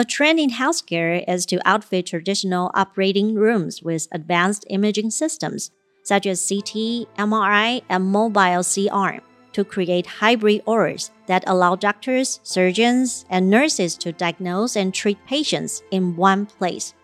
A 0.00 0.04
trend 0.06 0.40
in 0.40 0.48
healthcare 0.48 1.22
is 1.28 1.44
to 1.44 1.60
outfit 1.68 2.06
traditional 2.06 2.70
operating 2.72 3.34
rooms 3.34 3.82
with 3.82 4.08
advanced 4.12 4.64
imaging 4.70 5.10
systems, 5.10 5.72
such 6.04 6.24
as 6.24 6.48
CT, 6.48 7.04
MRI, 7.18 7.82
and 7.86 8.06
mobile 8.06 8.62
C-arm, 8.62 9.20
to 9.52 9.62
create 9.62 10.06
hybrid 10.06 10.62
ORs 10.64 11.10
that 11.26 11.44
allow 11.46 11.76
doctors, 11.76 12.40
surgeons, 12.44 13.26
and 13.28 13.50
nurses 13.50 13.94
to 13.96 14.10
diagnose 14.12 14.74
and 14.74 14.94
treat 14.94 15.18
patients 15.26 15.82
in 15.90 16.16
one 16.16 16.46
place. 16.46 16.94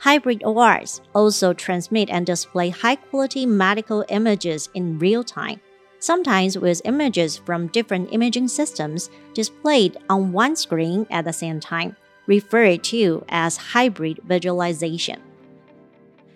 Hybrid 0.00 0.42
ORs 0.42 1.02
also 1.14 1.52
transmit 1.52 2.10
and 2.10 2.26
display 2.26 2.70
high 2.70 2.96
quality 2.96 3.46
medical 3.46 4.04
images 4.08 4.68
in 4.74 4.98
real 4.98 5.22
time, 5.22 5.60
sometimes 6.00 6.58
with 6.58 6.82
images 6.84 7.36
from 7.36 7.68
different 7.68 8.12
imaging 8.12 8.48
systems 8.48 9.08
displayed 9.34 9.98
on 10.08 10.32
one 10.32 10.56
screen 10.56 11.06
at 11.12 11.24
the 11.24 11.32
same 11.32 11.60
time 11.60 11.94
referred 12.26 12.84
to 12.84 13.24
as 13.28 13.56
hybrid 13.56 14.20
visualization. 14.24 15.20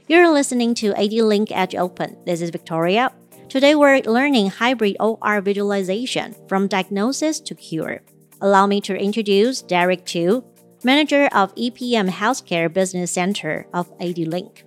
You're 0.06 0.30
listening 0.32 0.74
to 0.74 0.92
ADLink 0.92 1.50
Edge 1.50 1.74
Open. 1.74 2.16
This 2.26 2.40
is 2.42 2.50
Victoria. 2.50 3.12
Today 3.48 3.74
we're 3.74 4.00
learning 4.00 4.50
hybrid 4.50 4.96
OR 5.00 5.40
visualization 5.40 6.34
from 6.48 6.66
diagnosis 6.66 7.40
to 7.40 7.54
cure. 7.54 8.02
Allow 8.40 8.66
me 8.66 8.80
to 8.82 8.96
introduce 8.96 9.62
Derrick 9.62 10.04
Tu, 10.04 10.44
manager 10.82 11.28
of 11.32 11.54
EPM 11.54 12.10
Healthcare 12.10 12.72
Business 12.72 13.12
Center 13.12 13.66
of 13.72 13.96
ADLink. 13.98 14.64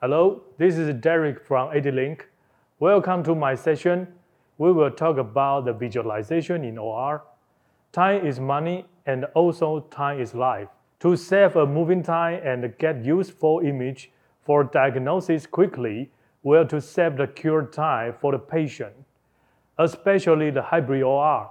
Hello, 0.00 0.42
this 0.56 0.78
is 0.78 0.94
Derek 1.00 1.44
from 1.44 1.70
ADLink. 1.70 2.22
Welcome 2.78 3.24
to 3.24 3.34
my 3.34 3.56
session. 3.56 4.06
We 4.56 4.72
will 4.72 4.90
talk 4.90 5.18
about 5.18 5.64
the 5.64 5.72
visualization 5.72 6.64
in 6.64 6.78
OR. 6.78 7.24
Time 7.92 8.24
is 8.24 8.38
money 8.38 8.86
and 9.08 9.24
also 9.34 9.80
time 9.90 10.20
is 10.20 10.34
life. 10.34 10.68
To 11.00 11.16
save 11.16 11.56
a 11.56 11.66
moving 11.66 12.02
time 12.02 12.40
and 12.44 12.76
get 12.78 13.04
useful 13.04 13.60
image 13.60 14.12
for 14.44 14.62
diagnosis 14.62 15.46
quickly, 15.46 16.10
we 16.42 16.58
will 16.58 16.66
to 16.66 16.80
save 16.80 17.16
the 17.16 17.26
cure 17.26 17.64
time 17.64 18.12
for 18.12 18.32
the 18.32 18.38
patient, 18.38 18.94
especially 19.78 20.50
the 20.50 20.62
hybrid 20.62 21.02
OR. 21.02 21.50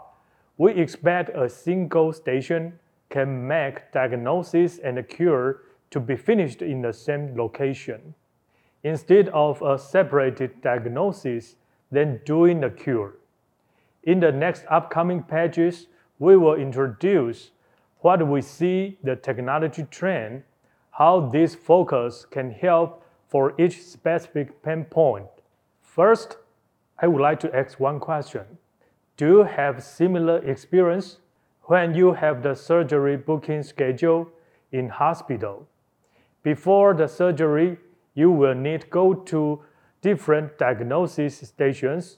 We 0.58 0.74
expect 0.74 1.36
a 1.36 1.50
single 1.50 2.14
station 2.14 2.80
can 3.10 3.48
make 3.48 3.92
diagnosis 3.92 4.78
and 4.78 5.08
cure 5.10 5.62
to 5.90 6.00
be 6.00 6.16
finished 6.16 6.62
in 6.62 6.84
the 6.84 6.94
same 6.94 7.36
location. 7.36 8.14
Instead 8.84 9.30
of 9.30 9.62
a 9.64 9.80
separated 9.80 10.62
diagnosis, 10.62 11.56
then 11.90 12.20
doing 12.24 12.62
the 12.62 12.70
cure. 12.70 13.16
In 14.04 14.20
the 14.20 14.32
next 14.32 14.64
upcoming 14.70 15.24
pages, 15.24 15.88
we 16.20 16.36
will 16.38 16.56
introduce 16.56 17.52
what 18.00 18.28
we 18.28 18.42
see 18.42 18.98
the 19.04 19.16
technology 19.16 19.86
trend, 19.90 20.44
how 20.92 21.20
this 21.20 21.56
focus 21.56 22.26
can 22.30 22.52
help 22.52 23.04
for 23.28 23.54
each 23.60 23.82
specific 23.82 24.64
pain 24.64 24.86
point. 24.86 25.28
First, 25.82 26.38
I 27.00 27.08
would 27.08 27.22
like 27.22 27.40
to 27.42 27.56
ask 27.56 27.80
one 27.80 28.00
question. 28.00 28.44
Do 29.18 29.28
you 29.28 29.44
have 29.44 29.84
similar 29.84 30.38
experience 30.38 31.18
when 31.64 31.94
you 31.94 32.14
have 32.14 32.44
the 32.44 32.56
surgery 32.56 33.18
booking 33.18 33.64
schedule 33.64 34.30
in 34.72 34.90
hospital? 34.90 35.68
Before 36.44 36.94
the 36.94 37.08
surgery, 37.08 37.78
you 38.14 38.32
will 38.32 38.56
need 38.56 38.90
go 38.90 39.14
to 39.14 39.62
different 40.02 40.58
diagnosis 40.58 41.40
stations 41.40 42.18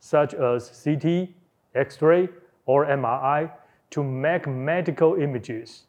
such 0.00 0.34
as 0.34 0.82
CT, 0.84 1.28
X-ray, 1.74 2.28
or 2.68 2.86
MRI 2.86 3.50
to 3.90 4.04
make 4.04 4.46
medical 4.46 5.14
images. 5.14 5.86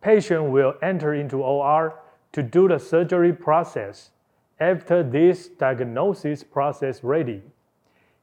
Patient 0.00 0.50
will 0.50 0.74
enter 0.82 1.14
into 1.14 1.42
OR 1.42 2.00
to 2.32 2.42
do 2.42 2.66
the 2.66 2.78
surgery 2.78 3.32
process. 3.32 4.10
After 4.58 5.02
this 5.02 5.48
diagnosis 5.48 6.42
process 6.42 7.04
ready, 7.04 7.42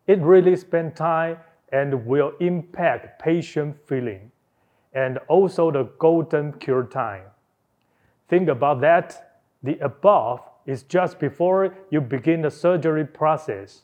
it 0.08 0.20
really 0.20 0.56
spend 0.56 0.96
time 0.96 1.38
and 1.72 2.06
will 2.08 2.34
impact 2.40 3.22
patient 3.22 3.78
feeling 3.86 4.32
and 4.94 5.20
also 5.28 5.70
the 5.70 5.84
golden 6.00 6.54
cure 6.54 6.84
time. 6.84 7.26
Think 8.28 8.50
about 8.50 8.82
that. 8.82 9.42
The 9.62 9.78
above 9.80 10.42
is 10.66 10.84
just 10.84 11.20
before 11.20 11.76
you 11.92 12.02
begin 12.02 12.42
the 12.42 12.50
surgery 12.50 13.06
process. 13.06 13.84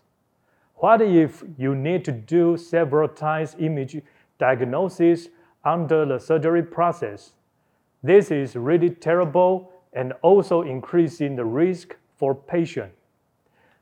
What 0.75 1.02
if 1.02 1.44
you 1.58 1.74
need 1.74 2.03
to 2.06 2.12
do 2.12 2.58
several 2.58 3.08
times 3.08 3.56
image 3.59 4.02
diagnosis 4.38 5.30
under 5.63 6.06
the 6.06 6.19
surgery 6.19 6.63
process? 6.63 7.31
This 8.03 8.30
is 8.30 8.56
really 8.56 8.90
terrible 8.90 9.72
and 9.94 10.12
also 10.22 10.62
increasing 10.62 11.38
the 11.38 11.46
risk 11.46 11.96
for 12.18 12.36
patient. 12.36 12.91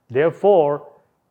Therefore, 0.10 0.88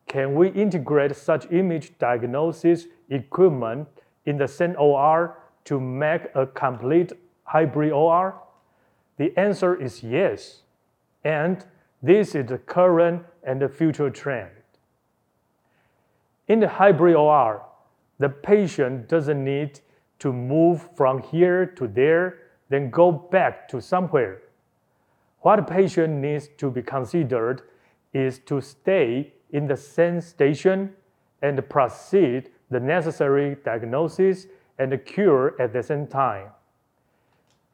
can 0.07 0.35
we 0.35 0.49
integrate 0.49 1.15
such 1.15 1.49
image 1.49 1.97
diagnosis 1.97 2.87
equipment 3.09 3.87
in 4.25 4.37
the 4.37 4.47
same 4.47 4.75
OR 4.77 5.37
to 5.63 5.79
make 5.79 6.23
a 6.35 6.45
complete 6.45 7.13
hybrid 7.45 7.93
OR? 7.93 8.35
The 9.17 9.33
answer 9.39 9.81
is 9.81 10.03
yes, 10.03 10.63
and 11.23 11.65
this 12.01 12.35
is 12.35 12.47
the 12.47 12.57
current 12.57 13.23
and 13.43 13.61
the 13.61 13.69
future 13.69 14.09
trend. 14.09 14.51
In 16.47 16.59
the 16.59 16.67
hybrid 16.67 17.15
OR, 17.15 17.65
the 18.19 18.29
patient 18.29 19.07
doesn't 19.07 19.43
need 19.43 19.79
to 20.19 20.33
move 20.33 20.89
from 20.95 21.21
here 21.21 21.65
to 21.65 21.87
there, 21.87 22.39
then 22.69 22.89
go 22.89 23.11
back 23.11 23.67
to 23.69 23.81
somewhere. 23.81 24.41
What 25.39 25.57
the 25.57 25.63
patient 25.63 26.13
needs 26.13 26.49
to 26.57 26.69
be 26.69 26.81
considered 26.81 27.61
is 28.13 28.39
to 28.39 28.61
stay 28.61 29.33
in 29.51 29.67
the 29.67 29.77
same 29.77 30.21
station 30.21 30.93
and 31.41 31.69
proceed 31.69 32.49
the 32.69 32.79
necessary 32.79 33.57
diagnosis 33.63 34.47
and 34.79 35.05
cure 35.05 35.55
at 35.61 35.73
the 35.73 35.83
same 35.83 36.07
time. 36.07 36.47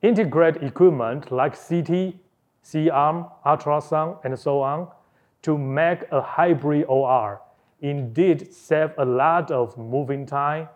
Integrate 0.02 0.58
equipment 0.58 1.32
like 1.32 1.56
CT, 1.56 2.16
C-arm, 2.62 3.26
ultrasound, 3.46 4.24
and 4.24 4.38
so 4.38 4.62
on 4.62 4.88
to 5.42 5.58
make 5.58 6.04
a 6.12 6.22
hybrid 6.22 6.86
OR 6.88 7.42
indeed 7.82 8.54
save 8.54 8.92
a 8.98 9.06
lot 9.06 9.52
of 9.52 9.78
moving 9.78 10.26
time 10.26 10.70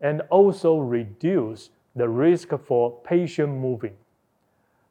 and 0.00 0.22
also 0.30 0.78
reduce 0.78 1.70
the 1.94 2.08
risk 2.08 2.50
for 2.58 3.00
patient 3.02 3.52
moving. 3.52 3.96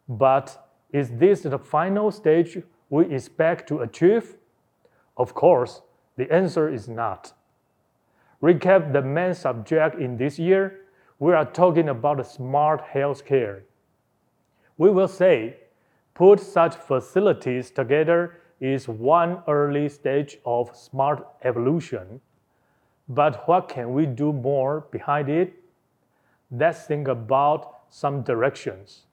But 0.08 0.70
is 0.92 1.10
this 1.12 1.42
the 1.42 1.60
final 1.60 2.12
stage 2.12 2.58
we 2.90 3.14
expect 3.14 3.68
to 3.70 3.80
achieve? 3.80 4.36
Of 5.16 5.34
course, 5.34 5.82
the 6.16 6.32
answer 6.32 6.70
is 6.70 6.88
not. 6.88 7.34
Recap 8.42 8.94
the 8.94 9.02
main 9.02 9.34
subject 9.34 10.00
in 10.00 10.18
this 10.18 10.38
year. 10.38 10.82
We 11.20 11.34
are 11.34 11.46
talking 11.46 11.90
about 11.90 12.26
smart 12.28 12.84
healthcare. 12.94 13.62
We 14.78 14.92
will 14.92 15.08
say, 15.08 15.58
put 16.14 16.40
such 16.40 16.76
facilities 16.76 17.72
together 17.72 18.40
is 18.60 18.88
one 18.88 19.44
early 19.48 19.90
stage 19.90 20.40
of 20.46 20.76
smart 20.76 21.28
evolution. 21.44 22.22
But 23.10 23.48
what 23.48 23.70
can 23.70 23.94
we 23.94 24.06
do 24.06 24.34
more 24.34 24.88
behind 24.92 25.30
it? 25.30 25.54
Let's 26.52 26.86
think 26.86 27.08
about 27.08 27.74
some 27.90 28.22
directions. 28.22 29.06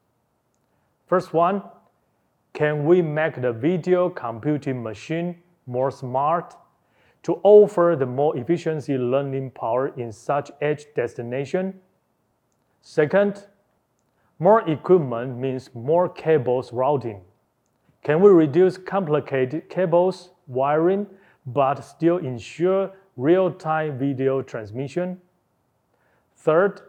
First 1.07 1.33
one, 1.33 1.63
can 2.53 2.87
we 2.87 3.03
make 3.03 3.41
the 3.41 3.53
video 3.53 4.09
computing 4.09 4.83
machine 4.83 5.37
more 5.67 5.91
smart 5.91 6.55
to 7.25 7.41
offer 7.43 7.97
the 7.99 8.07
more 8.07 8.37
efficiency 8.37 8.97
learning 8.97 9.51
power 9.51 9.89
in 9.97 10.13
such 10.13 10.51
edge 10.61 10.87
destination? 10.95 11.81
Second, 12.83 13.47
more 14.39 14.69
equipment 14.69 15.39
means 15.39 15.71
more 15.75 16.09
cables 16.09 16.73
routing. 16.73 17.23
Can 18.05 18.21
we 18.21 18.29
reduce 18.29 18.77
complicated 18.77 19.71
cables 19.71 20.31
wiring 20.47 21.07
but 21.47 21.81
still 21.81 22.19
ensure 22.19 22.93
real-time 23.17 23.99
video 23.99 24.43
transmission? 24.43 25.19
Third, 26.37 26.83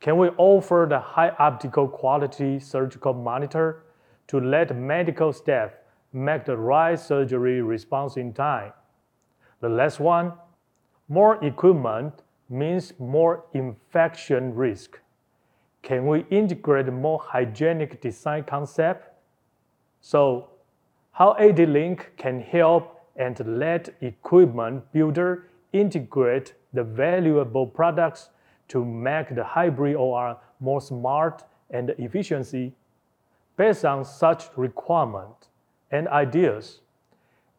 can 0.00 0.16
we 0.16 0.28
offer 0.38 0.86
the 0.88 0.98
high 0.98 1.32
optical 1.38 1.86
quality 1.86 2.58
surgical 2.58 3.12
monitor 3.12 3.82
to 4.28 4.40
let 4.40 4.74
medical 4.74 5.30
staff 5.30 5.72
make 6.14 6.46
the 6.46 6.56
right 6.56 6.98
surgery 6.98 7.60
response 7.60 8.16
in 8.16 8.32
time? 8.32 8.72
The 9.60 9.68
last 9.68 10.00
one, 10.00 10.32
more 11.08 11.44
equipment 11.44 12.22
means 12.48 12.94
more 12.98 13.44
infection 13.52 14.54
risk. 14.54 15.00
Can 15.82 16.06
we 16.06 16.24
integrate 16.30 16.90
more 16.90 17.20
hygienic 17.22 18.00
design 18.00 18.44
concept 18.44 19.07
so 20.00 20.50
how 21.12 21.34
ADLink 21.34 22.16
can 22.16 22.40
help 22.40 23.00
and 23.16 23.38
let 23.58 23.88
equipment 24.00 24.92
builder 24.92 25.48
integrate 25.72 26.54
the 26.72 26.84
valuable 26.84 27.66
products 27.66 28.30
to 28.68 28.84
make 28.84 29.34
the 29.34 29.44
hybrid 29.44 29.96
OR 29.96 30.36
more 30.60 30.80
smart 30.80 31.42
and 31.70 31.90
efficiency. 31.98 32.72
Based 33.56 33.84
on 33.84 34.04
such 34.04 34.44
requirement 34.56 35.48
and 35.90 36.06
ideas, 36.08 36.80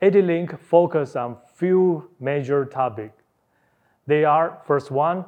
ADLINK 0.02 0.58
focus 0.60 1.16
on 1.16 1.38
few 1.56 2.10
major 2.20 2.64
topics. 2.64 3.22
They 4.08 4.24
are 4.24 4.62
first 4.66 4.92
one, 4.92 5.26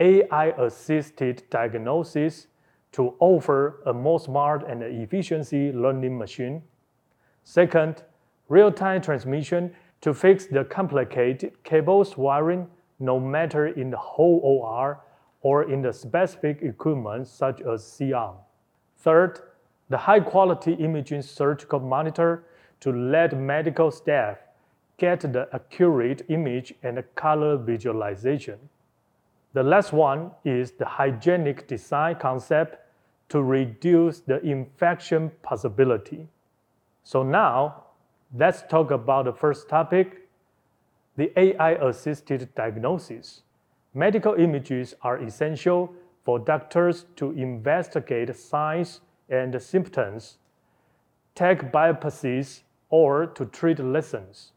AI-assisted 0.00 1.42
diagnosis 1.50 2.46
to 2.92 3.14
offer 3.20 3.80
a 3.86 3.92
more 3.92 4.18
smart 4.18 4.66
and 4.68 4.82
efficiency 4.82 5.72
learning 5.72 6.18
machine. 6.18 6.62
Second, 7.44 8.02
real-time 8.48 9.00
transmission 9.00 9.74
to 10.00 10.12
fix 10.12 10.46
the 10.46 10.64
complicated 10.64 11.52
cables 11.62 12.16
wiring 12.16 12.66
no 12.98 13.18
matter 13.20 13.68
in 13.68 13.90
the 13.90 13.96
whole 13.96 14.40
OR 14.42 15.00
or 15.42 15.70
in 15.70 15.82
the 15.82 15.92
specific 15.92 16.62
equipment 16.62 17.26
such 17.26 17.60
as 17.62 17.86
C-arm. 17.86 18.36
Third, 18.98 19.40
the 19.88 19.96
high-quality 19.96 20.74
imaging 20.74 21.22
surgical 21.22 21.80
monitor 21.80 22.44
to 22.80 22.92
let 22.92 23.36
medical 23.36 23.90
staff 23.90 24.38
get 24.98 25.20
the 25.20 25.48
accurate 25.52 26.22
image 26.28 26.74
and 26.82 27.02
color 27.14 27.56
visualization. 27.56 28.58
The 29.52 29.62
last 29.62 29.92
one 29.92 30.30
is 30.44 30.72
the 30.72 30.84
hygienic 30.84 31.66
design 31.66 32.16
concept 32.16 32.78
to 33.30 33.42
reduce 33.42 34.20
the 34.20 34.40
infection 34.42 35.32
possibility. 35.42 36.28
So 37.02 37.22
now, 37.22 37.84
let's 38.36 38.62
talk 38.62 38.90
about 38.90 39.24
the 39.24 39.32
first 39.32 39.68
topic, 39.68 40.28
the 41.16 41.32
AI-assisted 41.38 42.54
diagnosis. 42.54 43.42
Medical 43.92 44.34
images 44.34 44.94
are 45.02 45.18
essential 45.18 45.92
for 46.24 46.38
doctors 46.38 47.06
to 47.16 47.32
investigate 47.32 48.36
signs 48.36 49.00
and 49.28 49.60
symptoms, 49.60 50.38
take 51.34 51.72
biopsies, 51.72 52.62
or 52.88 53.26
to 53.26 53.46
treat 53.46 53.78
lesions. 53.78 54.52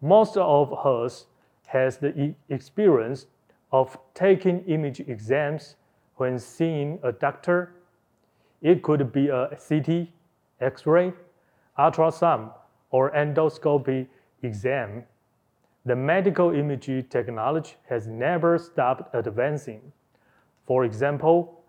Most 0.00 0.36
of 0.36 0.72
us 0.86 1.26
has 1.66 1.98
the 1.98 2.34
experience 2.48 3.26
of 3.72 3.98
taking 4.14 4.60
image 4.66 5.00
exams 5.00 5.76
when 6.16 6.38
seeing 6.38 6.98
a 7.02 7.10
doctor. 7.10 7.74
It 8.60 8.82
could 8.82 9.12
be 9.12 9.28
a 9.28 9.58
CT, 9.68 10.08
X-ray, 10.60 11.12
ultrasound, 11.78 12.52
or 12.90 13.10
endoscopy 13.10 14.06
exam. 14.42 15.04
The 15.84 15.96
medical 15.96 16.54
imaging 16.54 17.06
technology 17.08 17.74
has 17.88 18.06
never 18.06 18.58
stopped 18.58 19.12
advancing. 19.14 19.92
For 20.66 20.84
example, 20.84 21.64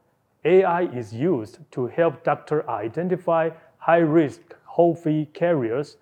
AI 0.45 0.83
is 0.83 1.13
used 1.13 1.59
to 1.71 1.88
help 1.88 2.23
doctors 2.23 2.65
identify 2.67 3.49
high-risk 3.77 4.41
COVID 4.75 5.33
carriers 5.33 5.97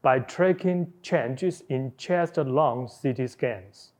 by 0.00 0.20
tracking 0.20 0.92
changes 1.02 1.62
in 1.68 1.92
chest-lung 1.98 2.88
CT 3.02 3.28
scans. 3.28 3.92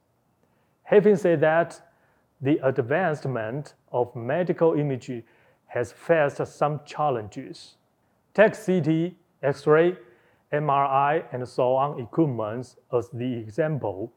Having 0.90 1.16
said 1.18 1.40
that, 1.42 1.80
the 2.40 2.58
advancement 2.66 3.74
of 3.92 4.16
medical 4.16 4.74
imaging 4.74 5.22
has 5.66 5.92
faced 5.92 6.44
some 6.44 6.80
challenges. 6.84 7.76
Take 8.34 8.54
CT, 8.54 9.12
X-ray, 9.40 9.96
MRI, 10.52 11.22
and 11.30 11.48
so 11.48 11.76
on 11.76 12.00
equipment 12.00 12.74
as 12.92 13.08
the 13.10 13.32
example. 13.34 14.12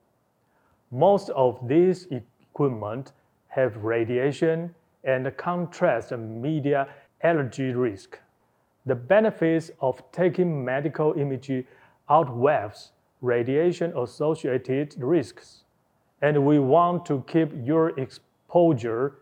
Most 0.90 1.30
of 1.36 1.60
these 1.68 2.08
equipment 2.10 3.12
have 3.50 3.78
radiation 3.78 4.74
and 5.04 5.32
contrast 5.38 6.12
media 6.12 6.88
allergy 7.22 7.72
risk. 7.76 8.18
The 8.88 8.96
benefits 8.96 9.70
of 9.80 10.02
taking 10.12 10.66
medical 10.66 11.14
imaging 11.14 11.66
outweighs 12.10 12.94
radiation-associated 13.22 14.96
risks 14.98 15.64
and 16.24 16.46
we 16.46 16.58
want 16.58 17.06
to 17.06 17.22
keep 17.28 17.52
your 17.66 18.00
exposure 18.00 19.16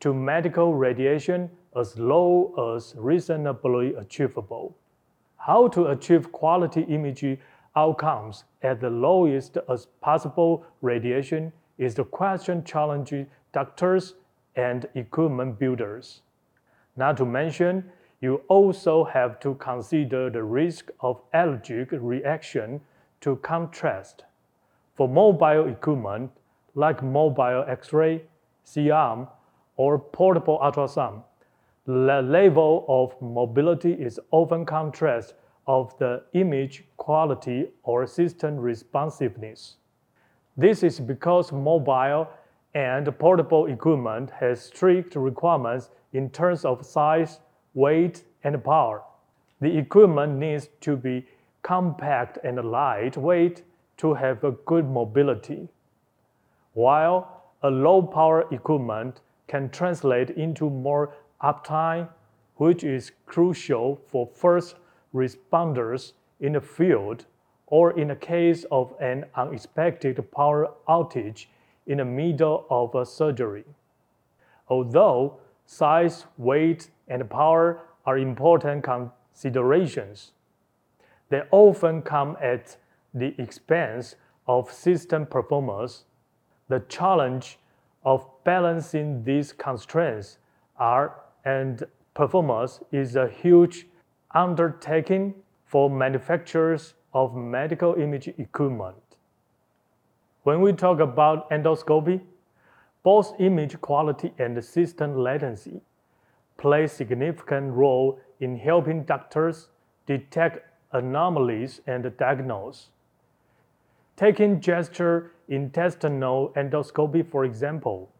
to 0.00 0.14
medical 0.14 0.74
radiation 0.74 1.50
as 1.76 1.98
low 1.98 2.74
as 2.74 2.94
reasonably 2.96 3.94
achievable. 3.94 4.74
How 5.36 5.68
to 5.68 5.88
achieve 5.88 6.32
quality 6.32 6.80
imaging 6.88 7.36
outcomes 7.76 8.44
at 8.62 8.80
the 8.80 8.88
lowest 8.88 9.58
as 9.68 9.86
possible 10.00 10.64
radiation 10.80 11.52
is 11.76 11.94
the 11.94 12.04
question 12.04 12.64
challenging 12.64 13.26
doctors 13.52 14.14
and 14.56 14.88
equipment 14.94 15.58
builders. 15.58 16.22
Not 16.96 17.18
to 17.18 17.26
mention, 17.26 17.84
you 18.22 18.40
also 18.48 19.04
have 19.04 19.40
to 19.40 19.56
consider 19.56 20.30
the 20.30 20.42
risk 20.42 20.90
of 21.00 21.20
allergic 21.34 21.88
reaction 21.92 22.80
to 23.20 23.36
contrast. 23.36 24.24
For 25.00 25.08
mobile 25.08 25.66
equipment, 25.66 26.30
like 26.74 27.02
mobile 27.02 27.64
X-ray, 27.66 28.20
C-arm, 28.64 29.28
or 29.78 29.98
portable 29.98 30.58
ultrasound, 30.58 31.22
the 31.86 32.20
level 32.20 32.84
of 32.86 33.14
mobility 33.22 33.94
is 33.94 34.20
often 34.30 34.66
contrast 34.66 35.36
of 35.66 35.96
the 35.96 36.24
image 36.34 36.84
quality 36.98 37.68
or 37.82 38.06
system 38.06 38.58
responsiveness. 38.58 39.78
This 40.58 40.82
is 40.82 41.00
because 41.00 41.50
mobile 41.50 42.28
and 42.74 43.06
portable 43.18 43.68
equipment 43.68 44.28
has 44.32 44.60
strict 44.60 45.16
requirements 45.16 45.88
in 46.12 46.28
terms 46.28 46.66
of 46.66 46.84
size, 46.84 47.40
weight, 47.72 48.24
and 48.44 48.62
power. 48.62 49.00
The 49.62 49.78
equipment 49.78 50.36
needs 50.36 50.68
to 50.82 50.94
be 50.94 51.26
compact 51.62 52.36
and 52.44 52.70
lightweight 52.70 53.62
to 54.00 54.14
have 54.14 54.42
a 54.44 54.52
good 54.64 54.88
mobility, 54.88 55.68
while 56.72 57.42
a 57.62 57.70
low 57.70 58.00
power 58.00 58.46
equipment 58.50 59.20
can 59.46 59.68
translate 59.68 60.30
into 60.30 60.70
more 60.70 61.12
uptime, 61.42 62.08
which 62.56 62.82
is 62.82 63.12
crucial 63.26 64.00
for 64.06 64.26
first 64.34 64.76
responders 65.14 66.12
in 66.40 66.54
the 66.54 66.60
field 66.60 67.26
or 67.66 67.98
in 67.98 68.08
the 68.08 68.16
case 68.16 68.64
of 68.70 68.94
an 69.00 69.26
unexpected 69.34 70.16
power 70.32 70.70
outage 70.88 71.46
in 71.86 71.98
the 71.98 72.04
middle 72.04 72.64
of 72.70 72.94
a 72.94 73.04
surgery. 73.04 73.64
Although 74.68 75.40
size, 75.66 76.24
weight, 76.38 76.88
and 77.06 77.28
power 77.28 77.82
are 78.06 78.16
important 78.16 78.82
considerations, 78.82 80.32
they 81.28 81.42
often 81.50 82.00
come 82.00 82.38
at 82.40 82.78
the 83.14 83.34
expense 83.40 84.16
of 84.46 84.72
system 84.72 85.26
performance. 85.26 86.04
The 86.68 86.80
challenge 86.88 87.58
of 88.04 88.26
balancing 88.44 89.24
these 89.24 89.52
constraints 89.52 90.38
are 90.78 91.20
and 91.44 91.84
performance 92.14 92.80
is 92.92 93.16
a 93.16 93.28
huge 93.28 93.86
undertaking 94.34 95.34
for 95.64 95.90
manufacturers 95.90 96.94
of 97.12 97.34
medical 97.34 97.94
imaging 97.94 98.34
equipment. 98.38 98.96
When 100.42 100.60
we 100.60 100.72
talk 100.72 101.00
about 101.00 101.50
endoscopy, 101.50 102.20
both 103.02 103.34
image 103.38 103.80
quality 103.80 104.32
and 104.38 104.62
system 104.64 105.16
latency 105.16 105.80
play 106.56 106.86
significant 106.86 107.72
role 107.72 108.20
in 108.40 108.56
helping 108.56 109.04
doctors 109.04 109.68
detect 110.06 110.66
anomalies 110.92 111.80
and 111.86 112.10
diagnose. 112.16 112.90
Taking 114.20 114.60
gesture 114.60 115.32
intestinal 115.48 116.52
endoscopy, 116.54 117.26
for 117.26 117.46
example, 117.46 118.12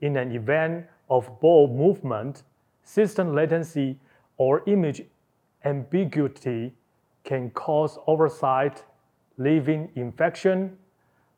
in 0.00 0.16
an 0.16 0.30
event 0.30 0.86
of 1.10 1.40
bowel 1.40 1.66
movement, 1.66 2.44
system 2.84 3.34
latency 3.34 3.98
or 4.36 4.62
image 4.68 5.02
ambiguity 5.64 6.72
can 7.24 7.50
cause 7.50 7.98
oversight, 8.06 8.84
leaving 9.36 9.90
infection 9.96 10.78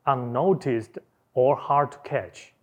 unnoticed 0.05 0.99
or 1.33 1.55
hard 1.55 1.91
to 1.93 1.97
catch. 2.03 2.53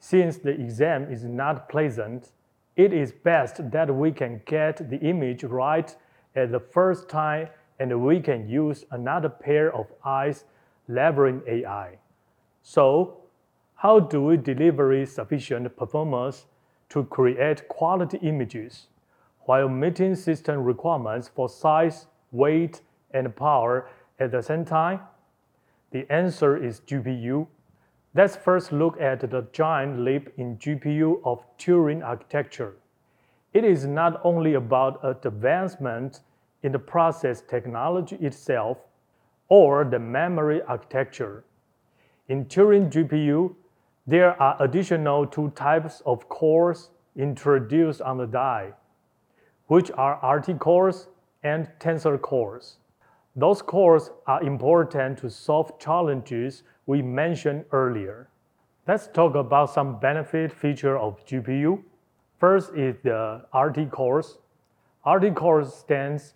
Since 0.00 0.38
the 0.38 0.50
exam 0.50 1.12
is 1.12 1.22
not 1.22 1.68
pleasant, 1.68 2.32
it 2.74 2.92
is 2.92 3.12
best 3.12 3.70
that 3.70 3.94
we 3.94 4.10
can 4.10 4.42
get 4.46 4.90
the 4.90 4.98
image 4.98 5.44
right 5.44 5.94
at 6.34 6.50
the 6.50 6.58
first 6.58 7.08
time 7.08 7.50
and 7.84 8.00
we 8.00 8.18
can 8.18 8.48
use 8.48 8.86
another 8.90 9.28
pair 9.28 9.70
of 9.74 9.86
eyes 10.06 10.44
leveraging 10.88 11.46
AI. 11.46 11.98
So, 12.62 13.18
how 13.74 14.00
do 14.00 14.22
we 14.22 14.38
deliver 14.38 15.04
sufficient 15.04 15.76
performance 15.76 16.46
to 16.88 17.04
create 17.04 17.68
quality 17.68 18.16
images 18.22 18.86
while 19.40 19.68
meeting 19.68 20.14
system 20.14 20.64
requirements 20.64 21.28
for 21.28 21.50
size, 21.50 22.06
weight, 22.32 22.80
and 23.10 23.36
power 23.36 23.90
at 24.18 24.30
the 24.30 24.40
same 24.40 24.64
time? 24.64 25.00
The 25.90 26.10
answer 26.10 26.56
is 26.56 26.80
GPU. 26.80 27.46
Let's 28.14 28.34
first 28.34 28.72
look 28.72 28.98
at 28.98 29.20
the 29.20 29.46
giant 29.52 30.00
leap 30.00 30.30
in 30.38 30.56
GPU 30.56 31.20
of 31.22 31.44
Turing 31.58 32.02
architecture. 32.02 32.76
It 33.52 33.62
is 33.62 33.84
not 33.84 34.22
only 34.24 34.54
about 34.54 35.00
advancement 35.04 36.20
in 36.64 36.72
the 36.72 36.78
process 36.78 37.42
technology 37.42 38.16
itself 38.16 38.78
or 39.48 39.84
the 39.84 39.98
memory 39.98 40.62
architecture. 40.62 41.44
In 42.28 42.46
Turing 42.46 42.90
GPU, 42.90 43.54
there 44.06 44.40
are 44.42 44.56
additional 44.60 45.26
two 45.26 45.50
types 45.50 46.02
of 46.06 46.26
cores 46.30 46.90
introduced 47.16 48.00
on 48.00 48.16
the 48.16 48.26
die, 48.26 48.72
which 49.66 49.90
are 49.92 50.18
RT 50.36 50.58
cores 50.58 51.08
and 51.42 51.68
tensor 51.78 52.20
cores. 52.20 52.78
Those 53.36 53.60
cores 53.60 54.10
are 54.26 54.42
important 54.42 55.18
to 55.18 55.28
solve 55.28 55.78
challenges 55.78 56.62
we 56.86 57.02
mentioned 57.02 57.66
earlier. 57.72 58.30
Let's 58.88 59.06
talk 59.06 59.34
about 59.34 59.70
some 59.70 60.00
benefit 60.00 60.50
feature 60.50 60.98
of 60.98 61.24
GPU. 61.26 61.82
First 62.38 62.74
is 62.74 62.96
the 63.02 63.44
RT 63.54 63.90
cores. 63.90 64.38
RT 65.06 65.34
cores 65.34 65.74
stands 65.74 66.32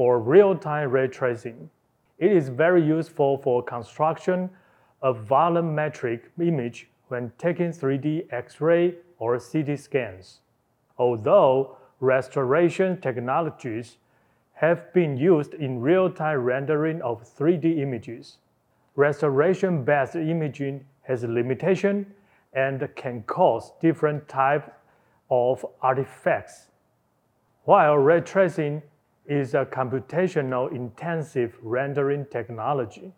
for 0.00 0.18
real-time 0.18 0.90
ray 0.90 1.06
tracing. 1.06 1.68
It 2.16 2.32
is 2.32 2.48
very 2.48 2.82
useful 2.82 3.36
for 3.36 3.62
construction 3.62 4.48
of 5.02 5.28
volumetric 5.28 6.22
image 6.40 6.88
when 7.08 7.30
taking 7.36 7.70
3D 7.70 8.32
X-ray 8.32 8.94
or 9.18 9.38
CT 9.38 9.78
scans. 9.78 10.38
Although 10.96 11.76
rasterization 12.00 13.02
technologies 13.02 13.98
have 14.54 14.90
been 14.94 15.18
used 15.18 15.52
in 15.52 15.82
real-time 15.82 16.44
rendering 16.44 17.02
of 17.02 17.22
3D 17.22 17.80
images, 17.80 18.38
rasterization-based 18.96 20.16
imaging 20.16 20.86
has 21.02 21.24
limitation 21.24 22.06
and 22.54 22.88
can 22.96 23.22
cause 23.24 23.72
different 23.82 24.26
types 24.28 24.70
of 25.30 25.66
artifacts. 25.82 26.68
While 27.64 27.98
ray 27.98 28.22
tracing 28.22 28.80
is 29.30 29.54
a 29.54 29.64
computational 29.64 30.70
intensive 30.72 31.56
rendering 31.62 32.26
technology, 32.30 33.12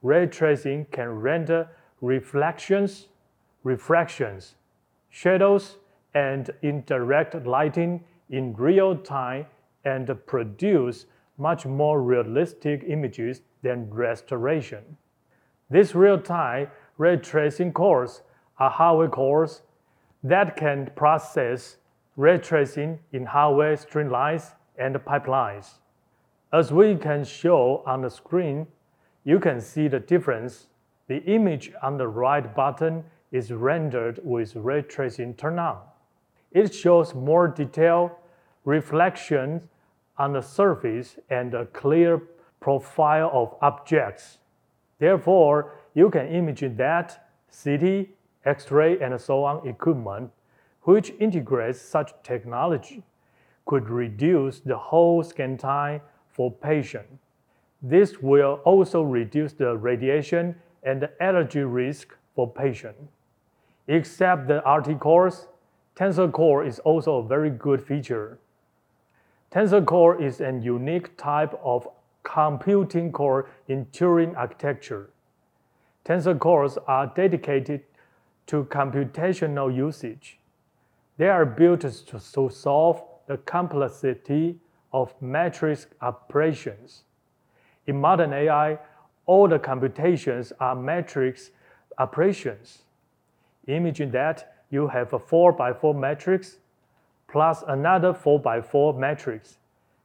ray 0.00 0.26
tracing 0.26 0.86
can 0.92 1.08
render 1.08 1.68
reflections, 2.00 3.08
refractions, 3.64 4.54
shadows, 5.10 5.76
and 6.14 6.50
indirect 6.62 7.34
lighting 7.44 8.02
in 8.30 8.54
real 8.54 8.96
time 8.96 9.44
and 9.84 10.08
produce 10.26 11.06
much 11.36 11.66
more 11.66 12.00
realistic 12.00 12.84
images 12.86 13.42
than 13.62 13.86
rasterization. 13.88 14.82
These 15.68 15.94
real-time 15.94 16.68
ray 16.96 17.16
tracing 17.16 17.72
cores 17.72 18.22
are 18.58 18.70
hardware 18.70 19.08
cores 19.08 19.62
that 20.22 20.56
can 20.56 20.90
process 20.94 21.78
ray 22.16 22.38
tracing 22.38 23.00
in 23.12 23.26
hardware 23.26 23.74
streamlines 23.76 24.52
and 24.78 24.94
pipelines. 24.96 25.74
As 26.52 26.72
we 26.72 26.96
can 26.96 27.24
show 27.24 27.82
on 27.86 28.02
the 28.02 28.10
screen, 28.10 28.66
you 29.24 29.40
can 29.40 29.60
see 29.60 29.88
the 29.88 30.00
difference. 30.00 30.68
The 31.08 31.22
image 31.24 31.72
on 31.82 31.98
the 31.98 32.08
right 32.08 32.54
button 32.54 33.04
is 33.32 33.52
rendered 33.52 34.20
with 34.22 34.54
ray 34.56 34.82
tracing 34.82 35.34
turned 35.34 35.60
on. 35.60 35.78
It 36.52 36.72
shows 36.72 37.14
more 37.14 37.48
detailed 37.48 38.12
reflections 38.64 39.62
on 40.16 40.32
the 40.32 40.40
surface 40.40 41.18
and 41.30 41.52
a 41.54 41.66
clear 41.66 42.22
profile 42.60 43.30
of 43.32 43.56
objects. 43.60 44.38
Therefore, 44.98 45.72
you 45.94 46.08
can 46.10 46.26
imagine 46.28 46.76
that 46.76 47.28
CT, 47.50 48.08
X-ray, 48.44 49.00
and 49.00 49.20
so 49.20 49.44
on 49.44 49.66
equipment, 49.66 50.30
which 50.82 51.12
integrates 51.18 51.80
such 51.80 52.12
technology, 52.22 53.02
could 53.66 53.88
reduce 53.88 54.60
the 54.60 54.76
whole 54.76 55.22
scan 55.22 55.56
time 55.56 56.00
for 56.28 56.50
patient. 56.50 57.06
This 57.82 58.20
will 58.20 58.60
also 58.64 59.02
reduce 59.02 59.52
the 59.52 59.76
radiation 59.76 60.56
and 60.82 61.00
the 61.00 61.10
allergy 61.22 61.60
risk 61.60 62.16
for 62.34 62.50
patient. 62.50 62.96
Except 63.88 64.48
the 64.48 64.62
RT 64.68 65.00
cores, 65.00 65.48
Tensor 65.96 66.32
Core 66.32 66.64
is 66.64 66.78
also 66.80 67.18
a 67.18 67.22
very 67.22 67.50
good 67.50 67.82
feature. 67.82 68.38
Tensor 69.52 69.84
Core 69.84 70.20
is 70.20 70.40
a 70.40 70.52
unique 70.60 71.16
type 71.16 71.58
of 71.62 71.86
computing 72.24 73.12
core 73.12 73.48
in 73.68 73.86
Turing 73.86 74.36
architecture. 74.36 75.10
Tensor 76.04 76.38
cores 76.38 76.76
are 76.88 77.06
dedicated 77.14 77.82
to 78.46 78.64
computational 78.64 79.74
usage. 79.74 80.38
They 81.16 81.28
are 81.28 81.46
built 81.46 81.82
to 81.82 82.50
solve 82.50 83.02
the 83.26 83.38
complexity 83.38 84.56
of 84.92 85.14
matrix 85.20 85.86
operations. 86.00 87.04
In 87.86 88.00
modern 88.00 88.32
AI, 88.32 88.78
all 89.26 89.48
the 89.48 89.58
computations 89.58 90.52
are 90.60 90.74
matrix 90.74 91.50
operations. 91.98 92.82
Imagine 93.66 94.10
that 94.10 94.54
you 94.70 94.88
have 94.88 95.12
a 95.12 95.18
4 95.18 95.52
by 95.52 95.72
4 95.72 95.94
matrix 95.94 96.58
plus 97.34 97.64
another 97.66 98.14
4 98.14 98.38
by 98.38 98.60
4 98.60 98.94
matrix, 98.94 99.58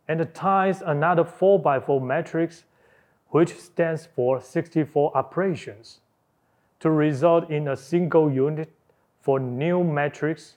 and 0.08 0.34
times 0.34 0.82
another 0.84 1.24
4 1.24 1.60
by 1.60 1.80
4 1.80 2.02
matrix, 2.02 2.64
which 3.28 3.56
stands 3.60 4.08
for 4.16 4.42
64 4.42 5.16
operations, 5.16 6.00
to 6.80 6.90
result 6.90 7.48
in 7.52 7.68
a 7.68 7.76
single 7.76 8.32
unit 8.32 8.72
for 9.22 9.40
new 9.40 9.84
matrix. 9.84 10.56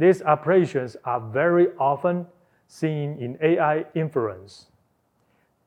These 0.00 0.22
operations 0.22 0.96
are 1.04 1.20
very 1.20 1.68
often 1.78 2.26
seen 2.68 3.18
in 3.18 3.36
AI 3.42 3.84
inference. 3.94 4.70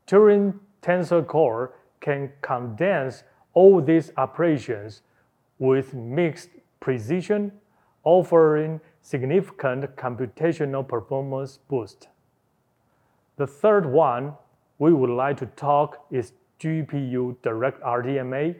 Turing 0.08 0.56
Tensor 0.82 1.28
Core 1.28 1.76
can 2.00 2.32
condense 2.42 3.26
all 3.54 3.80
these 3.80 4.12
operations 4.18 5.04
with 5.60 5.94
mixed 5.94 6.50
precision, 6.80 7.52
offering 8.04 8.82
significant 9.04 9.96
computational 9.98 10.88
performance 10.88 11.60
boost. 11.68 12.08
The 13.36 13.46
third 13.46 13.86
one 13.86 14.34
we 14.80 14.94
would 14.94 15.12
like 15.12 15.38
to 15.38 15.46
talk 15.46 16.08
is 16.10 16.34
GPU 16.60 17.36
Direct 17.44 17.80
RDMA. 17.84 18.56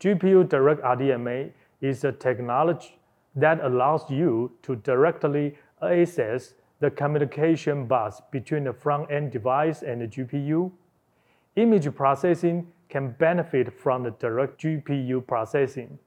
GPU 0.00 0.46
Direct 0.46 0.82
RDMA 0.82 1.50
is 1.80 2.04
a 2.04 2.12
technology 2.12 2.98
that 3.34 3.60
allows 3.62 4.10
you 4.10 4.52
to 4.62 4.76
directly 4.76 5.56
access 5.82 6.54
the 6.80 6.90
communication 6.90 7.86
bus 7.86 8.20
between 8.30 8.64
the 8.64 8.72
front-end 8.72 9.30
device 9.30 9.82
and 9.82 10.00
the 10.02 10.06
GPU. 10.06 10.70
Image 11.56 11.94
processing 11.94 12.66
can 12.88 13.10
benefit 13.12 13.72
from 13.72 14.02
the 14.02 14.10
direct 14.12 14.60
GPU 14.60 15.26
processing. 15.26 15.98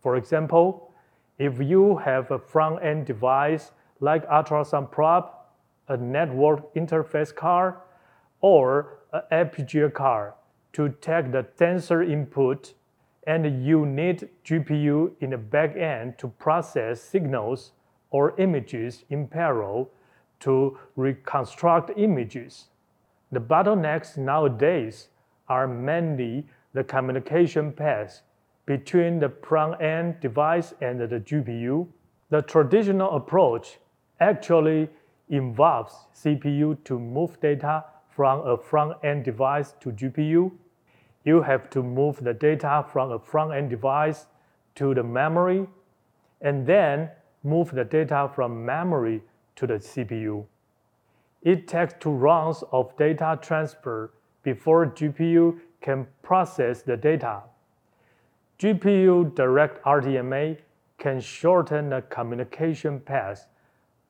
For 0.00 0.16
example, 0.16 0.92
if 1.38 1.60
you 1.60 1.96
have 1.98 2.30
a 2.30 2.38
front-end 2.38 3.06
device 3.06 3.72
like 4.00 4.28
ultrasound 4.28 4.90
probe, 4.90 5.26
a 5.88 5.96
network 5.96 6.74
interface 6.74 7.34
card, 7.34 7.74
or 8.40 8.98
an 9.12 9.22
FPGA 9.32 9.92
card 9.92 10.32
to 10.72 10.90
take 11.00 11.32
the 11.32 11.46
tensor 11.56 12.08
input, 12.08 12.74
and 13.26 13.64
you 13.66 13.84
need 13.84 14.28
GPU 14.44 15.12
in 15.20 15.30
the 15.30 15.36
back 15.36 15.76
end 15.76 16.16
to 16.18 16.28
process 16.28 17.02
signals 17.02 17.72
or 18.10 18.38
images 18.38 19.04
in 19.10 19.26
parallel 19.26 19.90
to 20.40 20.78
reconstruct 20.94 21.90
images. 21.96 22.66
The 23.32 23.40
bottlenecks 23.40 24.16
nowadays 24.16 25.08
are 25.48 25.66
mainly 25.66 26.46
the 26.72 26.84
communication 26.84 27.72
paths 27.72 28.22
between 28.66 29.18
the 29.18 29.32
front-end 29.42 30.20
device 30.20 30.74
and 30.80 31.00
the 31.00 31.20
GPU. 31.20 31.88
The 32.30 32.42
traditional 32.42 33.16
approach 33.16 33.78
actually 34.20 34.88
involves 35.28 35.94
CPU 36.14 36.82
to 36.84 36.98
move 36.98 37.40
data 37.40 37.84
from 38.08 38.46
a 38.46 38.56
front-end 38.56 39.24
device 39.24 39.74
to 39.80 39.90
GPU. 39.90 40.52
You 41.26 41.42
have 41.42 41.68
to 41.70 41.82
move 41.82 42.22
the 42.22 42.32
data 42.32 42.86
from 42.90 43.10
a 43.10 43.18
front-end 43.18 43.68
device 43.68 44.26
to 44.76 44.94
the 44.94 45.02
memory, 45.02 45.66
and 46.40 46.64
then 46.64 47.10
move 47.42 47.72
the 47.72 47.84
data 47.84 48.30
from 48.32 48.64
memory 48.64 49.22
to 49.56 49.66
the 49.66 49.74
CPU. 49.74 50.46
It 51.42 51.66
takes 51.66 51.94
two 51.98 52.10
rounds 52.10 52.62
of 52.70 52.96
data 52.96 53.38
transfer 53.42 54.12
before 54.44 54.86
GPU 54.86 55.58
can 55.80 56.06
process 56.22 56.82
the 56.82 56.96
data. 56.96 57.42
GPU 58.60 59.34
Direct 59.34 59.82
RDMA 59.84 60.58
can 60.98 61.20
shorten 61.20 61.90
the 61.90 62.02
communication 62.02 63.00
path 63.00 63.48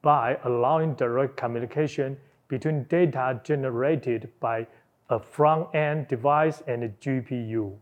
by 0.03 0.39
allowing 0.45 0.95
direct 0.95 1.37
communication 1.39 2.19
between 2.49 2.85
data 2.85 3.41
generated 3.43 4.29
by 4.39 4.67
a 5.09 5.19
front-end 5.19 6.09
device 6.09 6.63
and 6.67 6.85
a 6.85 6.89
GPU. 6.89 7.73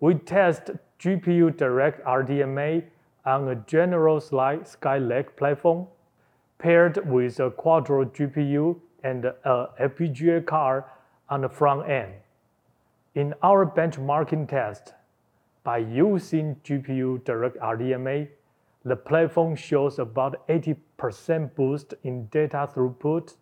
We 0.00 0.14
test 0.14 0.70
GPU 1.00 1.56
Direct 1.56 2.04
RDMA 2.04 2.84
on 3.24 3.48
a 3.48 3.54
general 3.54 4.20
Skylake 4.20 5.36
platform, 5.36 5.86
paired 6.58 7.10
with 7.10 7.40
a 7.40 7.50
Quadro 7.50 8.04
GPU 8.14 8.78
and 9.02 9.24
a 9.24 9.68
FPGA 9.80 10.44
card 10.44 10.84
on 11.28 11.40
the 11.40 11.48
front 11.48 11.88
end. 11.88 12.12
In 13.14 13.34
our 13.42 13.66
benchmarking 13.66 14.48
test, 14.48 14.92
by 15.64 15.78
using 15.78 16.56
GPU 16.64 17.24
Direct 17.24 17.58
RDMA, 17.58 18.28
the 18.84 18.96
platform 18.96 19.56
shows 19.56 19.98
about 19.98 20.46
80% 20.48 21.54
boost 21.56 21.94
in 22.04 22.26
data 22.26 22.68
throughput 22.72 23.34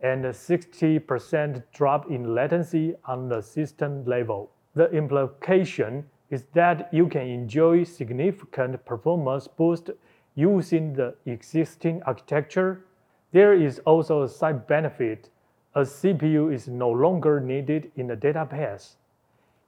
and 0.00 0.24
a 0.24 0.30
60% 0.30 1.62
drop 1.72 2.10
in 2.10 2.34
latency 2.34 2.94
on 3.04 3.28
the 3.28 3.42
system 3.42 4.04
level. 4.04 4.50
The 4.74 4.90
implication 4.90 6.04
is 6.30 6.44
that 6.54 6.92
you 6.92 7.08
can 7.08 7.26
enjoy 7.26 7.84
significant 7.84 8.84
performance 8.84 9.48
boost 9.48 9.90
using 10.34 10.92
the 10.92 11.14
existing 11.26 12.02
architecture. 12.04 12.84
There 13.32 13.54
is 13.54 13.80
also 13.80 14.22
a 14.22 14.28
side 14.28 14.66
benefit 14.66 15.30
A 15.74 15.82
CPU 15.82 16.52
is 16.52 16.66
no 16.66 16.90
longer 16.90 17.40
needed 17.40 17.92
in 17.96 18.06
the 18.06 18.16
data 18.16 18.46
path. 18.46 18.96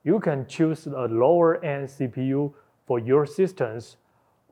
You 0.02 0.18
can 0.18 0.46
choose 0.46 0.86
a 0.86 1.06
lower-end 1.06 1.88
CPU 1.88 2.52
for 2.86 2.98
your 2.98 3.26
systems 3.26 3.96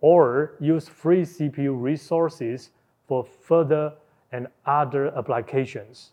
or 0.01 0.57
use 0.61 0.89
free 0.89 1.23
CPU 1.23 1.81
resources 1.81 2.71
for 3.07 3.25
further 3.25 3.95
and 4.33 4.47
other 4.67 5.17
applications. 5.17 6.11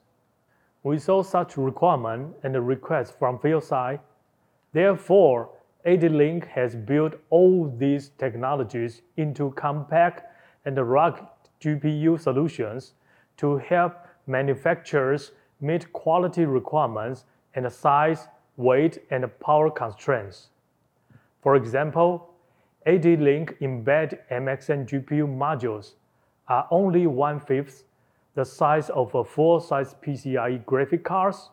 We 0.83 0.99
saw 0.99 1.23
such 1.23 1.57
requirement 1.57 2.35
and 2.43 2.55
requests 2.67 3.11
from 3.11 3.39
field 3.39 3.63
side. 3.63 3.99
Therefore, 4.71 5.49
ADLINK 5.85 6.47
has 6.47 6.75
built 6.75 7.13
all 7.29 7.73
these 7.77 8.09
technologies 8.17 9.01
into 9.17 9.51
compact 9.51 10.23
and 10.65 10.77
rugged 10.77 11.25
GPU 11.61 12.19
solutions 12.19 12.93
to 13.37 13.57
help 13.57 13.93
manufacturers 14.27 15.31
meet 15.61 15.91
quality 15.93 16.45
requirements 16.45 17.25
and 17.53 17.71
size, 17.71 18.27
weight, 18.57 18.99
and 19.11 19.25
power 19.39 19.69
constraints. 19.69 20.49
For 21.41 21.55
example, 21.55 22.33
ADLINK 22.85 23.61
embedded 23.61 24.19
MXM 24.31 24.87
GPU 24.87 25.27
modules 25.27 25.93
are 26.47 26.67
only 26.69 27.07
one-fifth 27.07 27.83
the 28.35 28.45
size 28.45 28.89
of 28.89 29.15
a 29.15 29.23
full-size 29.23 29.95
PCIe 30.05 30.65
graphic 30.65 31.03
cards. 31.03 31.49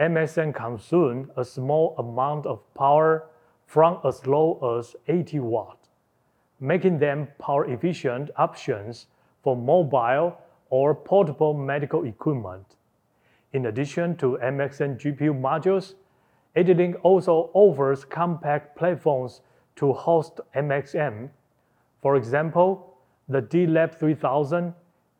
MXM 0.00 0.54
consume 0.54 1.30
a 1.36 1.44
small 1.44 1.94
amount 1.98 2.46
of 2.46 2.62
power 2.74 3.28
from 3.66 3.98
as 4.04 4.26
low 4.26 4.78
as 4.78 4.94
80 5.08 5.40
watts, 5.40 5.88
making 6.60 6.98
them 6.98 7.28
power-efficient 7.38 8.30
options 8.36 9.06
for 9.42 9.56
mobile 9.56 10.38
or 10.70 10.94
portable 10.94 11.54
medical 11.54 12.04
equipment. 12.04 12.76
In 13.52 13.66
addition 13.66 14.16
to 14.16 14.38
MXM 14.42 14.98
GPU 15.00 15.32
modules, 15.40 15.94
ADLINK 16.56 16.96
also 17.02 17.50
offers 17.52 18.04
compact 18.04 18.76
platforms 18.76 19.40
to 19.76 19.92
host 19.92 20.40
MXM. 20.54 21.30
For 22.00 22.16
example, 22.16 22.94
the 23.28 23.42
DLAP 23.42 23.98
3000 23.98 24.72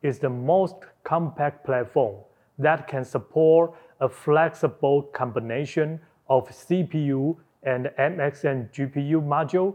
is 0.02 0.18
the 0.18 0.30
most 0.30 0.76
compact 1.04 1.64
platform 1.64 2.16
that 2.58 2.86
can 2.88 3.04
support 3.04 3.72
a 4.00 4.08
flexible 4.08 5.02
combination 5.02 6.00
of 6.28 6.48
CPU 6.48 7.36
and 7.62 7.90
MXM 7.98 8.70
GPU 8.72 9.22
module 9.22 9.74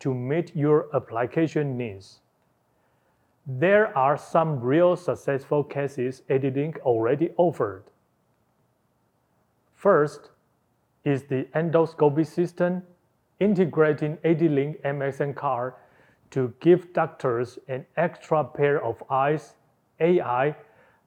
to 0.00 0.14
meet 0.14 0.54
your 0.54 0.88
application 0.94 1.76
needs. 1.76 2.20
There 3.46 3.96
are 3.98 4.16
some 4.16 4.60
real 4.60 4.96
successful 4.96 5.64
cases 5.64 6.22
ADLINK 6.28 6.78
already 6.80 7.30
offered. 7.36 7.84
First 9.74 10.30
is 11.04 11.24
the 11.24 11.48
endoscopy 11.54 12.24
system 12.24 12.82
integrating 13.40 14.16
ADLINK 14.24 14.80
MXM 14.82 15.34
card 15.34 15.74
to 16.30 16.54
give 16.60 16.92
doctors 16.92 17.58
an 17.68 17.84
extra 17.96 18.44
pair 18.44 18.82
of 18.82 19.02
eyes. 19.10 19.54
AI, 20.02 20.56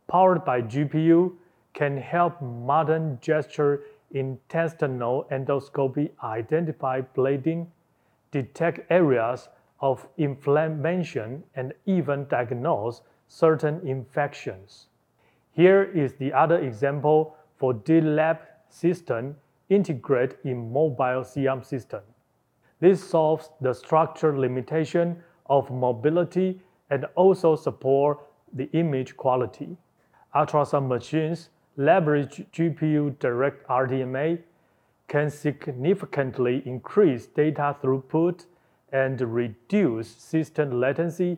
powered 0.08 0.46
by 0.46 0.62
GPU, 0.62 1.34
can 1.74 1.98
help 1.98 2.42
modern 2.42 3.18
gastrointestinal 3.18 5.30
endoscopy 5.30 6.10
identify 6.24 7.02
bleeding, 7.02 7.70
detect 8.32 8.90
areas 8.90 9.50
of 9.82 10.08
inflammation, 10.18 11.44
and 11.56 11.74
even 11.86 12.26
diagnose 12.28 13.02
certain 13.28 13.86
infections. 13.86 14.88
Here 15.52 15.84
is 15.84 16.14
the 16.14 16.32
other 16.34 16.60
example 16.60 17.36
for 17.58 17.74
DLAP 17.74 18.40
system 18.70 19.36
integrated 19.70 20.38
in 20.44 20.72
mobile 20.72 21.24
C-arm 21.24 21.64
system. 21.64 22.02
This 22.80 23.04
solves 23.04 23.50
the 23.62 23.74
structure 23.74 24.38
limitation 24.38 25.24
of 25.48 25.72
mobility 25.72 26.62
and 26.90 27.06
also 27.16 27.56
support 27.56 28.20
the 28.56 28.70
image 28.72 29.16
quality. 29.18 29.78
Ultrasound 30.34 30.88
machines 30.88 31.50
leverage 31.78 32.44
GPU 32.52 33.20
Direct 33.20 33.68
RDMA 33.68 34.40
can 35.08 35.30
significantly 35.30 36.64
increase 36.66 37.28
data 37.28 37.76
throughput 37.82 38.46
and 38.92 39.20
reduce 39.22 40.08
system 40.10 40.80
latency 40.80 41.38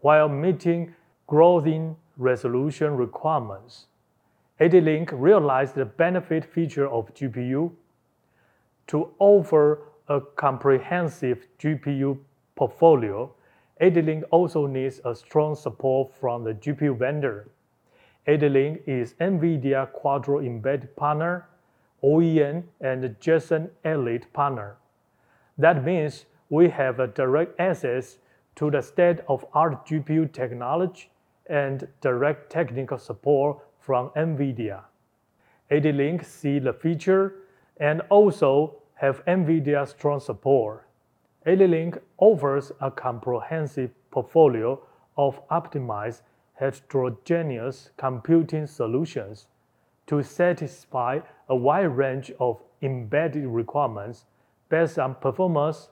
while 0.00 0.28
meeting 0.28 0.94
growing 1.26 1.96
resolution 2.16 2.96
requirements. 2.96 3.86
ADLINK 4.60 5.10
realized 5.12 5.74
the 5.74 5.84
benefit 5.84 6.44
feature 6.44 6.88
of 6.88 7.12
GPU. 7.14 7.72
To 8.86 9.10
offer 9.18 9.82
a 10.08 10.20
comprehensive 10.20 11.46
GPU 11.58 12.18
portfolio, 12.54 13.32
ADLINK 13.80 14.24
also 14.30 14.66
needs 14.66 15.02
a 15.04 15.14
strong 15.14 15.54
support 15.54 16.14
from 16.14 16.44
the 16.44 16.54
GPU 16.54 16.96
vendor. 16.96 17.48
ADLINK 18.26 18.80
is 18.86 19.14
NVIDIA 19.20 19.88
Quadro 19.92 20.44
embedded 20.44 20.96
partner, 20.96 21.46
OEM, 22.02 22.64
and 22.80 23.14
Jetson 23.20 23.70
Elite 23.84 24.32
partner. 24.32 24.76
That 25.58 25.84
means 25.84 26.24
we 26.48 26.70
have 26.70 27.00
a 27.00 27.06
direct 27.06 27.60
access 27.60 28.16
to 28.54 28.70
the 28.70 28.80
state-of-art 28.80 29.86
GPU 29.86 30.32
technology 30.32 31.10
and 31.46 31.86
direct 32.00 32.50
technical 32.50 32.96
support 32.96 33.58
from 33.78 34.08
NVIDIA. 34.16 34.84
ADLINK 35.70 36.24
see 36.24 36.58
the 36.58 36.72
feature 36.72 37.34
and 37.76 38.00
also 38.08 38.76
have 38.94 39.22
NVIDIA 39.26 39.86
strong 39.86 40.18
support. 40.18 40.85
ADLINK 41.46 41.98
offers 42.18 42.72
a 42.80 42.90
comprehensive 42.90 43.92
portfolio 44.10 44.80
of 45.16 45.46
optimized 45.48 46.22
heterogeneous 46.54 47.90
computing 47.96 48.66
solutions 48.66 49.46
to 50.08 50.24
satisfy 50.24 51.20
a 51.48 51.54
wide 51.54 51.96
range 51.96 52.32
of 52.40 52.60
embedded 52.82 53.46
requirements 53.46 54.24
based 54.68 54.98
on 54.98 55.14
performance, 55.14 55.90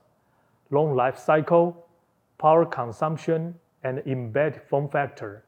long 0.71 0.97
life 0.97 1.17
cycle, 1.17 1.87
power 2.39 2.67
consumption, 2.67 3.55
and 3.85 4.03
embedded 4.07 4.61
form 4.63 4.89
factor. 4.89 5.45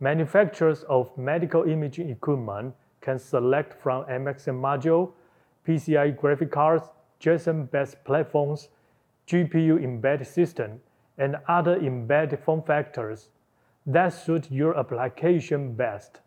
Manufacturers 0.00 0.82
of 0.82 1.16
medical 1.16 1.62
imaging 1.62 2.10
equipment 2.10 2.74
can 3.00 3.18
select 3.18 3.80
from 3.80 4.04
MXM 4.04 4.60
module, 4.60 5.12
PCIe 5.66 6.14
graphic 6.14 6.50
cards, 6.50 6.84
Jetson-based 7.20 8.04
platforms, 8.04 8.68
GPU 9.28 9.82
embedded 9.82 10.26
system, 10.26 10.80
and 11.18 11.36
other 11.48 11.76
embedded 11.76 12.40
form 12.40 12.62
factors 12.62 13.28
that 13.86 14.08
suit 14.08 14.50
your 14.50 14.76
application 14.78 15.74
best. 15.74 16.20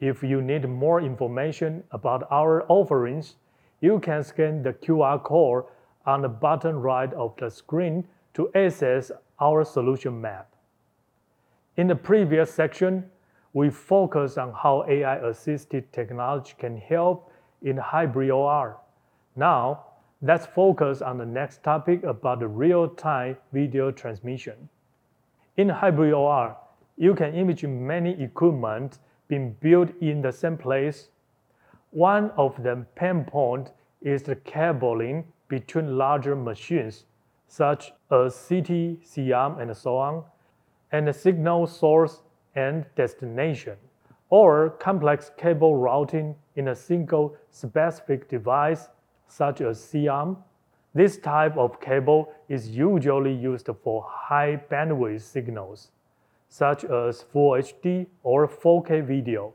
If 0.00 0.22
you 0.22 0.42
need 0.42 0.68
more 0.68 1.00
information 1.00 1.84
about 1.92 2.26
our 2.30 2.64
offerings, 2.68 3.36
you 3.80 4.00
can 4.00 4.24
scan 4.24 4.62
the 4.62 4.72
QR 4.72 5.22
code 5.22 5.64
on 6.06 6.22
the 6.22 6.28
bottom 6.28 6.76
right 6.76 7.12
of 7.14 7.36
the 7.36 7.50
screen 7.50 8.04
to 8.34 8.50
access 8.54 9.12
our 9.40 9.64
solution 9.64 10.20
map. 10.20 10.48
In 11.76 11.86
the 11.86 11.94
previous 11.94 12.52
section, 12.52 13.04
we 13.52 13.70
focused 13.70 14.38
on 14.38 14.52
how 14.52 14.84
AI-assisted 14.88 15.92
technology 15.92 16.54
can 16.58 16.76
help 16.76 17.30
in 17.62 17.76
hybrid 17.76 18.30
OR. 18.30 18.78
Now, 19.36 19.84
let's 20.24 20.46
focus 20.46 21.02
on 21.02 21.18
the 21.18 21.26
next 21.26 21.64
topic 21.64 22.04
about 22.04 22.38
the 22.38 22.46
real-time 22.46 23.36
video 23.52 23.90
transmission. 23.90 24.68
In 25.56 25.68
hybrid 25.68 26.12
OR, 26.12 26.56
you 26.96 27.14
can 27.14 27.34
image 27.34 27.64
many 27.64 28.12
equipment 28.22 28.98
being 29.26 29.56
built 29.60 29.90
in 30.00 30.22
the 30.22 30.30
same 30.30 30.56
place. 30.56 31.08
One 31.90 32.30
of 32.36 32.62
the 32.62 32.86
pain 32.94 33.24
point 33.24 33.72
is 34.00 34.22
the 34.22 34.36
cabling 34.36 35.24
between 35.48 35.98
larger 35.98 36.36
machines, 36.36 37.04
such 37.48 37.92
as 38.10 38.46
CT, 38.48 38.98
C-arm, 39.04 39.58
and 39.58 39.76
so 39.76 39.96
on, 39.96 40.22
and 40.92 41.08
the 41.08 41.12
signal 41.12 41.66
source 41.66 42.22
and 42.54 42.86
destination, 42.94 43.76
or 44.30 44.70
complex 44.70 45.32
cable 45.36 45.76
routing 45.76 46.36
in 46.54 46.68
a 46.68 46.76
single 46.76 47.36
specific 47.50 48.28
device, 48.28 48.88
such 49.32 49.60
as 49.62 49.82
C-arm. 49.82 50.36
This 50.94 51.16
type 51.16 51.56
of 51.56 51.80
cable 51.80 52.32
is 52.48 52.68
usually 52.68 53.32
used 53.32 53.68
for 53.82 54.04
high 54.06 54.60
bandwidth 54.70 55.22
signals, 55.22 55.90
such 56.48 56.84
as 56.84 57.22
Full 57.22 57.52
HD 57.52 58.06
or 58.22 58.46
4K 58.46 59.06
video, 59.06 59.54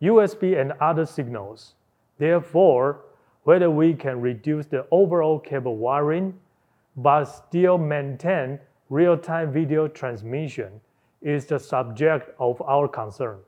USB 0.00 0.60
and 0.60 0.72
other 0.80 1.04
signals. 1.04 1.74
Therefore, 2.18 3.00
whether 3.42 3.70
we 3.70 3.94
can 3.94 4.20
reduce 4.20 4.66
the 4.66 4.86
overall 4.92 5.40
cable 5.40 5.76
wiring 5.76 6.34
but 6.96 7.24
still 7.24 7.78
maintain 7.78 8.60
real-time 8.88 9.52
video 9.52 9.88
transmission 9.88 10.80
is 11.22 11.46
the 11.46 11.58
subject 11.58 12.30
of 12.38 12.62
our 12.62 12.86
concern. 12.86 13.38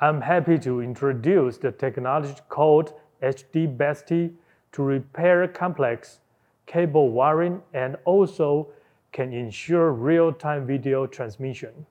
I'm 0.00 0.20
happy 0.20 0.58
to 0.60 0.80
introduce 0.80 1.58
the 1.58 1.70
technology 1.70 2.34
called 2.48 2.94
HDBaseT 3.22 4.32
to 4.72 4.82
repair 4.82 5.46
complex 5.48 6.20
cable 6.66 7.10
wiring 7.10 7.62
and 7.74 7.96
also 8.04 8.68
can 9.12 9.32
ensure 9.32 9.92
real-time 9.92 10.66
video 10.66 11.06
transmission. 11.06 11.86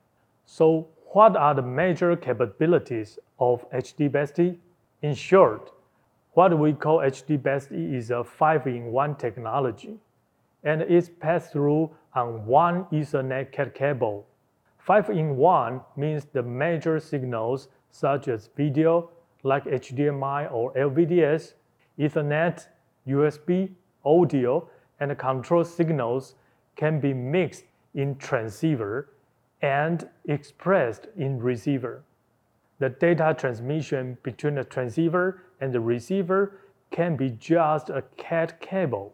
So 0.46 0.88
what 1.14 1.36
are 1.36 1.54
the 1.54 1.62
major 1.62 2.16
capabilities 2.16 3.20
of 3.40 3.70
HDBaseT? 3.72 4.58
In 5.02 5.14
short, 5.14 5.72
what 6.34 6.58
we 6.58 6.74
call 6.74 7.00
HDBaseT 7.00 7.94
is 7.94 8.10
a 8.10 8.24
5-in-1 8.24 9.20
technology, 9.20 9.98
and 10.64 10.82
it's 10.82 11.10
passed 11.10 11.52
through 11.52 11.92
on 12.16 12.46
one 12.46 12.86
Ethernet 12.86 13.52
CAT 13.52 13.76
cable. 13.76 14.26
5-in-1 14.88 15.84
means 15.96 16.26
the 16.26 16.42
major 16.42 17.00
signals 17.00 17.68
such 17.90 18.28
as 18.28 18.50
video, 18.56 19.10
like 19.44 19.66
HDMI 19.66 20.52
or 20.52 20.74
LVDS, 20.74 21.54
Ethernet, 22.00 22.68
USB, 23.08 23.72
audio, 24.06 24.68
and 25.00 25.18
control 25.18 25.64
signals 25.64 26.36
can 26.76 27.00
be 27.00 27.14
mixed 27.14 27.66
in 27.94 28.16
transceiver 28.18 29.10
and 29.62 30.08
expressed 30.26 31.08
in 31.18 31.40
receiver. 31.40 32.04
The 32.80 32.90
data 32.90 33.36
transmission 33.38 34.18
between 34.24 34.56
the 34.56 34.64
transceiver 34.64 35.44
and 35.60 35.72
the 35.74 35.80
receiver 35.80 36.60
can 36.90 37.16
be 37.16 37.30
just 37.32 37.90
a 37.90 38.04
CAT 38.18 38.60
cable. 38.60 39.14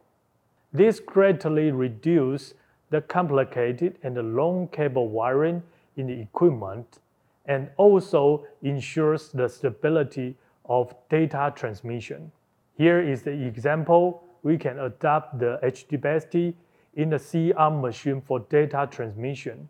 This 0.72 1.00
greatly 1.00 1.72
reduces 1.72 2.54
the 2.90 3.02
complicated 3.02 3.98
and 4.04 4.36
long 4.36 4.68
cable 4.70 5.10
wiring 5.10 5.64
in 5.98 6.08
the 6.08 6.20
equipment 6.20 7.00
and 7.46 7.70
also 7.78 8.46
ensures 8.62 9.30
the 9.30 9.48
stability 9.48 10.36
of 10.66 10.94
data 11.10 11.52
transmission. 11.56 12.32
Here 12.78 13.02
is 13.02 13.24
the 13.24 13.32
example. 13.32 14.24
We 14.44 14.58
can 14.58 14.80
adapt 14.80 15.40
the 15.40 15.60
HDBaseT 15.64 16.54
in 16.94 17.10
the 17.10 17.18
C-arm 17.18 17.82
machine 17.82 18.22
for 18.22 18.42
data 18.42 18.88
transmission. 18.90 19.68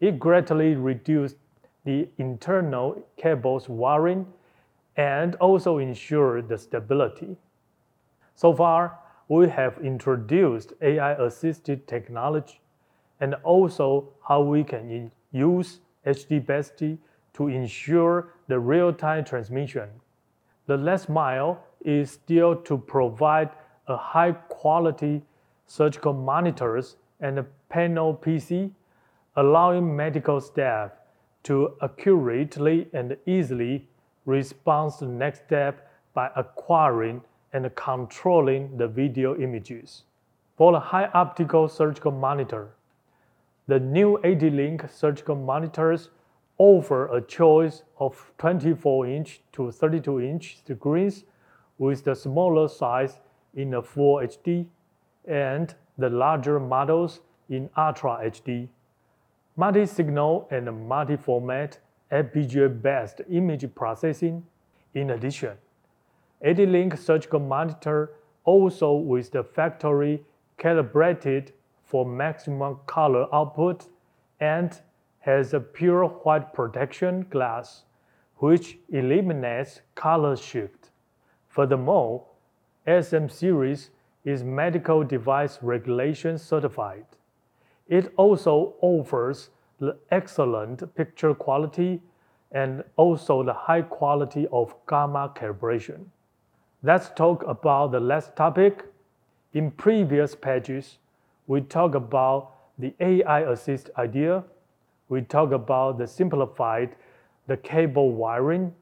It 0.00 0.18
greatly 0.18 0.74
reduced 0.74 1.36
the 1.84 2.06
internal 2.18 3.02
cable's 3.16 3.68
wiring 3.68 4.26
and 4.96 5.36
also 5.36 5.78
ensure 5.78 6.42
the 6.42 6.58
stability. 6.58 7.36
So 8.34 8.52
far, 8.52 8.98
we 9.28 9.48
have 9.48 9.78
introduced 9.78 10.74
AI-assisted 10.82 11.88
technology 11.88 12.60
and 13.20 13.34
also 13.42 14.10
how 14.26 14.42
we 14.42 14.64
can 14.64 15.10
use 15.32 15.80
HDBaseT 16.06 16.98
to 17.34 17.48
ensure 17.48 18.34
the 18.48 18.58
real-time 18.58 19.24
transmission. 19.24 19.88
The 20.66 20.76
last 20.76 21.08
mile 21.08 21.64
is 21.84 22.10
still 22.10 22.56
to 22.56 22.78
provide 22.78 23.50
a 23.86 23.96
high-quality 23.96 25.22
surgical 25.66 26.12
monitors 26.12 26.96
and 27.20 27.38
a 27.38 27.46
panel 27.68 28.14
PC, 28.14 28.70
allowing 29.36 29.94
medical 29.94 30.40
staff 30.40 30.90
to 31.44 31.74
accurately 31.82 32.88
and 32.92 33.16
easily 33.26 33.86
respond 34.26 34.92
to 34.98 35.06
the 35.06 35.10
next 35.10 35.44
step 35.46 35.90
by 36.14 36.30
acquiring 36.36 37.22
and 37.52 37.74
controlling 37.74 38.76
the 38.76 38.88
video 38.88 39.36
images. 39.36 40.04
For 40.56 40.72
the 40.72 40.80
high 40.80 41.08
optical 41.14 41.68
surgical 41.68 42.10
monitor, 42.10 42.70
the 43.66 43.78
new 43.78 44.18
AD-Link 44.24 44.86
surgical 44.90 45.36
monitors 45.36 46.10
offer 46.58 47.06
a 47.14 47.20
choice 47.20 47.82
of 47.98 48.32
24-inch 48.38 49.40
to 49.52 49.62
32-inch 49.62 50.58
screens 50.66 51.24
with 51.78 52.04
the 52.04 52.14
smaller 52.14 52.68
size 52.68 53.20
in 53.54 53.70
the 53.70 53.82
Full 53.82 54.16
HD 54.16 54.66
and 55.26 55.74
the 55.96 56.10
larger 56.10 56.60
models 56.60 57.20
in 57.48 57.70
Ultra 57.76 58.18
HD. 58.24 58.68
Multi-signal 59.56 60.48
and 60.50 60.88
multi-format 60.88 61.78
FPGA-based 62.12 63.22
image 63.30 63.74
processing. 63.74 64.44
In 64.94 65.10
addition, 65.10 65.56
AD-Link 66.42 66.96
surgical 66.96 67.40
monitor 67.40 68.12
also 68.44 68.94
with 68.94 69.30
the 69.30 69.42
factory 69.42 70.22
calibrated 70.56 71.52
for 71.84 72.06
maximum 72.06 72.78
color 72.86 73.26
output 73.34 73.86
and 74.40 74.80
has 75.20 75.52
a 75.52 75.60
pure 75.60 76.06
white 76.06 76.52
protection 76.52 77.26
glass, 77.30 77.84
which 78.36 78.78
eliminates 78.90 79.80
color 79.94 80.36
shift. 80.36 80.77
Furthermore, 81.48 82.24
SM 82.86 83.28
series 83.28 83.90
is 84.24 84.44
medical 84.44 85.02
device 85.02 85.58
regulation 85.62 86.38
certified. 86.38 87.06
It 87.88 88.12
also 88.16 88.74
offers 88.80 89.50
the 89.78 89.96
excellent 90.10 90.94
picture 90.94 91.34
quality 91.34 92.00
and 92.52 92.84
also 92.96 93.42
the 93.42 93.52
high 93.52 93.82
quality 93.82 94.46
of 94.52 94.74
gamma 94.88 95.32
calibration. 95.34 96.06
Let's 96.82 97.10
talk 97.10 97.44
about 97.46 97.92
the 97.92 98.00
last 98.00 98.36
topic. 98.36 98.84
In 99.52 99.70
previous 99.70 100.34
pages, 100.34 100.98
we 101.46 101.60
talk 101.60 101.94
about 101.94 102.52
the 102.78 102.94
AI 103.00 103.40
assist 103.50 103.90
idea. 103.98 104.44
We 105.08 105.22
talk 105.22 105.52
about 105.52 105.98
the 105.98 106.06
simplified 106.06 106.94
the 107.46 107.56
cable 107.56 108.12
wiring, 108.12 108.74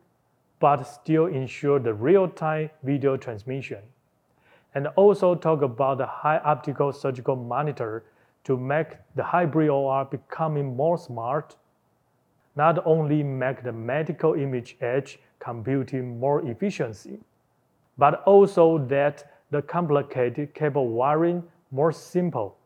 but 0.58 0.84
still 0.84 1.26
ensure 1.26 1.78
the 1.78 1.92
real-time 1.92 2.70
video 2.82 3.16
transmission. 3.16 3.80
And 4.74 4.86
also 4.88 5.34
talk 5.34 5.62
about 5.62 5.98
the 5.98 6.06
high 6.06 6.38
optical 6.38 6.92
surgical 6.92 7.36
monitor 7.36 8.04
to 8.44 8.56
make 8.56 8.96
the 9.14 9.24
hybrid 9.24 9.70
OR 9.70 10.04
becoming 10.04 10.76
more 10.76 10.96
smart, 10.98 11.56
not 12.54 12.86
only 12.86 13.22
make 13.22 13.62
the 13.62 13.72
medical 13.72 14.34
image 14.34 14.76
edge 14.80 15.18
computing 15.38 16.18
more 16.18 16.46
efficiency, 16.46 17.18
but 17.98 18.22
also 18.24 18.78
that 18.86 19.32
the 19.50 19.62
complicated 19.62 20.54
cable 20.54 20.88
wiring 20.88 21.42
more 21.70 21.92
simple. 21.92 22.56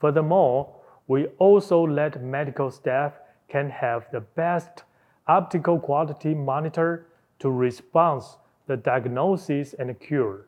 Furthermore, 0.00 0.74
we 1.08 1.26
also 1.38 1.86
let 1.86 2.22
medical 2.22 2.70
staff 2.70 3.14
can 3.48 3.70
have 3.70 4.06
the 4.12 4.20
best 4.20 4.82
optical 5.28 5.78
quality 5.78 6.34
monitor 6.34 7.06
to 7.38 7.50
respond 7.50 8.22
the 8.66 8.76
diagnosis 8.76 9.74
and 9.74 9.98
cure. 10.00 10.46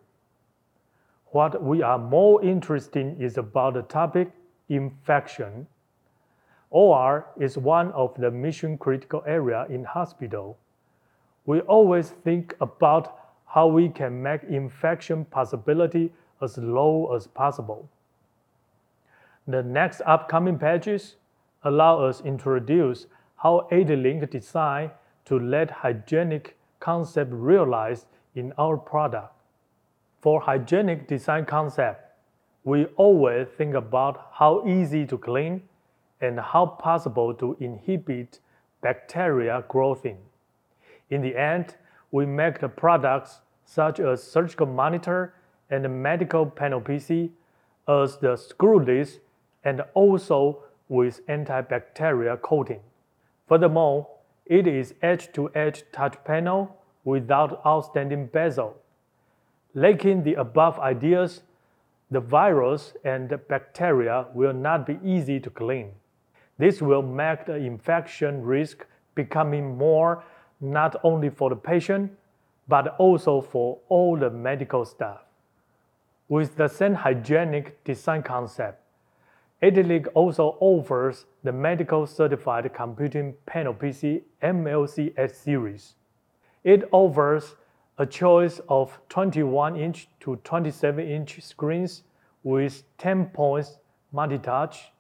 What 1.27 1.63
we 1.63 1.83
are 1.83 1.99
more 1.99 2.43
interested 2.43 3.01
in 3.01 3.21
is 3.21 3.37
about 3.37 3.75
the 3.75 3.83
topic 3.83 4.31
infection. 4.69 5.67
OR 6.71 7.27
is 7.39 7.59
one 7.59 7.93
of 7.93 8.15
the 8.19 8.31
mission 8.31 8.79
critical 8.79 9.23
area 9.27 9.67
in 9.69 9.85
hospital. 9.85 10.59
We 11.47 11.61
always 11.61 12.11
think 12.11 12.55
about 12.61 13.19
how 13.47 13.67
we 13.69 13.89
can 13.89 14.23
make 14.23 14.43
infection 14.45 15.25
possibility 15.25 16.13
as 16.43 16.59
low 16.59 17.15
as 17.15 17.27
possible. 17.27 17.89
The 19.47 19.63
next 19.63 20.03
upcoming 20.05 20.59
pages 20.59 21.17
allow 21.63 22.05
us 22.05 22.21
introduce 22.21 23.07
how 23.39 23.69
AD-Link 23.71 24.31
design 24.31 24.91
to 25.25 25.39
let 25.39 25.71
hygienic 25.71 26.57
concept 26.81 27.31
realized 27.33 28.07
in 28.35 28.53
our 28.59 28.77
product. 28.77 29.33
For 30.21 30.41
hygienic 30.41 31.07
design 31.07 31.45
concept, 31.45 32.05
we 32.65 32.87
always 32.97 33.49
think 33.57 33.75
about 33.75 34.31
how 34.33 34.67
easy 34.67 35.07
to 35.07 35.17
clean 35.17 35.63
and 36.21 36.41
how 36.41 36.67
possible 36.67 37.33
to 37.35 37.57
inhibit 37.61 38.41
bacteria 38.81 39.65
growth 39.69 40.05
in. 40.05 40.19
In 41.11 41.23
the 41.23 41.37
end, 41.37 41.77
we 42.11 42.27
make 42.27 42.59
the 42.61 42.69
products 42.69 43.41
such 43.65 44.01
as 44.01 44.23
surgical 44.23 44.67
monitor 44.67 45.35
and 45.71 46.03
medical 46.03 46.47
panel 46.47 46.81
PC 46.81 47.31
as 47.87 48.17
the 48.19 48.37
screwless 48.37 49.19
and 49.65 49.83
also 49.95 50.65
with 50.89 51.25
antibacterial 51.27 52.41
coating. 52.41 52.81
Furthermore, 53.49 54.07
it 54.47 54.67
is 54.67 54.95
edge-to-edge 55.03 55.85
touch 55.93 56.17
panel 56.25 56.77
without 57.05 57.61
outstanding 57.67 58.27
bezel. 58.27 58.77
Lacking 59.75 60.23
the 60.23 60.35
above 60.35 60.79
ideas, 60.79 61.43
the 62.11 62.21
virus 62.21 62.95
and 63.05 63.29
bacteria 63.49 64.27
will 64.35 64.53
not 64.53 64.87
be 64.87 64.99
easy 65.05 65.41
to 65.41 65.51
clean. 65.51 65.93
This 66.59 66.83
will 66.83 67.03
make 67.03 67.47
the 67.47 67.57
infection 67.57 68.43
risk 68.43 68.87
becoming 69.15 69.77
more 69.77 70.25
not 70.61 70.97
only 71.03 71.31
for 71.31 71.51
the 71.51 71.57
patient, 71.57 72.13
but 72.67 72.97
also 72.99 73.41
for 73.41 73.79
all 73.89 74.17
the 74.17 74.31
medical 74.31 74.85
staff. 74.85 75.21
With 76.29 76.57
the 76.57 76.69
same 76.69 76.95
hygienic 76.95 77.83
design 77.85 78.23
concept, 78.23 78.83
ADLINK 79.61 80.07
also 80.15 80.57
offers 80.61 81.27
the 81.43 81.51
medical 81.51 82.07
certified 82.07 82.73
computing 82.73 83.35
panel 83.45 83.75
PC 83.75 84.23
MLC 84.41 85.13
H 85.19 85.33
series. 85.33 85.97
It 86.63 86.89
offers 86.93 87.57
a 87.99 88.07
choice 88.07 88.61
of 88.69 89.01
21 89.09 89.77
inch 89.77 90.09
to 90.21 90.37
27 90.45 91.05
inch 91.05 91.41
screens 91.43 92.05
with 92.45 92.85
10 92.99 93.27
points 93.27 93.79
multi-touch, 94.13 94.93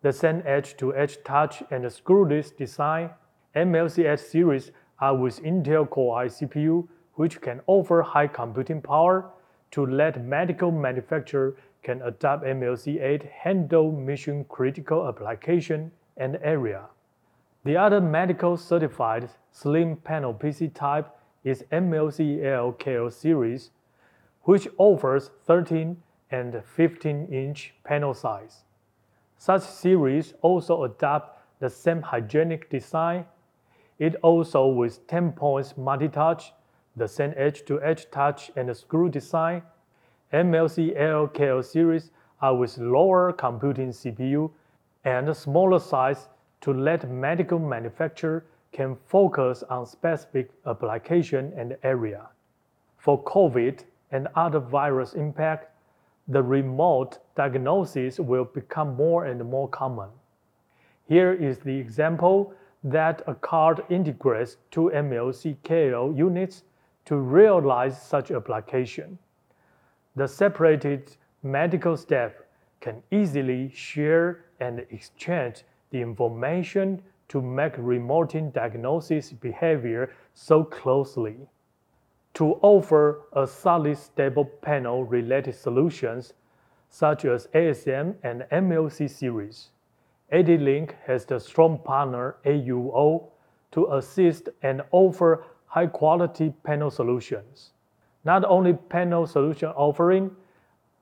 the 0.00 0.12
same 0.12 0.42
edge-to-edge 0.46 1.18
touch 1.22 1.62
and 1.70 1.84
screwless 1.84 2.56
design. 2.56 3.10
MLC 3.54 4.10
H 4.10 4.20
series 4.20 4.70
are 4.98 5.14
with 5.14 5.42
Intel 5.42 5.88
Core 5.88 6.22
i 6.22 6.26
CPU, 6.26 6.88
which 7.14 7.42
can 7.42 7.60
offer 7.66 8.00
high 8.00 8.28
computing 8.28 8.80
power 8.80 9.30
to 9.72 9.84
let 9.84 10.24
medical 10.24 10.70
manufacturer 10.70 11.54
can 11.86 12.02
adopt 12.02 12.42
MLC8 12.42 13.30
handle 13.30 13.92
mission 13.92 14.44
critical 14.48 15.06
application 15.06 15.92
and 16.16 16.36
area. 16.42 16.82
The 17.64 17.76
other 17.76 18.00
medical 18.00 18.56
certified 18.56 19.30
slim 19.52 19.94
panel 19.94 20.34
PC 20.34 20.74
type 20.74 21.06
is 21.44 21.62
MLC 21.70 22.38
LKL 22.40 23.12
series, 23.12 23.70
which 24.42 24.66
offers 24.78 25.30
13 25.44 25.96
and 26.32 26.60
15 26.74 27.28
inch 27.30 27.72
panel 27.84 28.14
size. 28.14 28.64
Such 29.38 29.62
series 29.62 30.34
also 30.42 30.82
adopt 30.82 31.38
the 31.60 31.70
same 31.70 32.02
hygienic 32.02 32.68
design. 32.68 33.26
It 34.00 34.16
also 34.22 34.66
with 34.66 35.06
10 35.06 35.32
points 35.32 35.76
multi-touch, 35.76 36.52
the 36.96 37.06
same 37.06 37.32
edge-to-edge 37.36 38.10
touch 38.10 38.50
and 38.56 38.76
screw 38.76 39.08
design, 39.08 39.62
MLC 40.32 40.98
LKL 40.98 41.64
series 41.64 42.10
are 42.40 42.56
with 42.56 42.78
lower 42.78 43.32
computing 43.32 43.90
CPU 43.90 44.50
and 45.04 45.34
smaller 45.36 45.78
size 45.78 46.28
to 46.62 46.72
let 46.72 47.08
medical 47.08 47.60
manufacturer 47.60 48.44
can 48.72 48.96
focus 49.06 49.62
on 49.70 49.86
specific 49.86 50.50
application 50.66 51.52
and 51.56 51.76
area. 51.84 52.26
For 52.98 53.22
COVID 53.22 53.84
and 54.10 54.26
other 54.34 54.58
virus 54.58 55.14
impact, 55.14 55.70
the 56.26 56.42
remote 56.42 57.18
diagnosis 57.36 58.18
will 58.18 58.46
become 58.46 58.96
more 58.96 59.26
and 59.26 59.44
more 59.44 59.68
common. 59.68 60.08
Here 61.06 61.34
is 61.34 61.60
the 61.60 61.78
example 61.78 62.52
that 62.82 63.22
a 63.28 63.34
card 63.36 63.84
integrates 63.90 64.56
two 64.72 64.90
MLC 64.92 65.56
KL 65.62 66.16
units 66.18 66.64
to 67.04 67.16
realize 67.16 68.02
such 68.02 68.32
application 68.32 69.18
the 70.16 70.26
separated 70.26 71.14
medical 71.42 71.96
staff 71.96 72.32
can 72.80 73.02
easily 73.10 73.70
share 73.74 74.44
and 74.60 74.80
exchange 74.90 75.62
the 75.90 76.00
information 76.00 77.02
to 77.28 77.42
make 77.42 77.74
remote 77.76 78.34
diagnosis 78.52 79.32
behavior 79.32 80.10
so 80.32 80.64
closely. 80.64 81.36
To 82.34 82.54
offer 82.62 83.22
a 83.32 83.46
solid 83.46 83.98
stable 83.98 84.44
panel 84.44 85.04
related 85.04 85.54
solutions 85.54 86.32
such 86.88 87.24
as 87.24 87.48
ASM 87.54 88.14
and 88.22 88.46
MLC 88.52 89.10
series, 89.10 89.70
ADLINK 90.32 90.94
has 91.06 91.24
the 91.24 91.38
strong 91.38 91.78
partner 91.78 92.36
AUO 92.44 93.28
to 93.72 93.92
assist 93.92 94.48
and 94.62 94.82
offer 94.92 95.44
high 95.66 95.86
quality 95.86 96.54
panel 96.64 96.90
solutions. 96.90 97.72
Not 98.26 98.44
only 98.44 98.72
panel 98.72 99.24
solution 99.24 99.68
offering, 99.68 100.32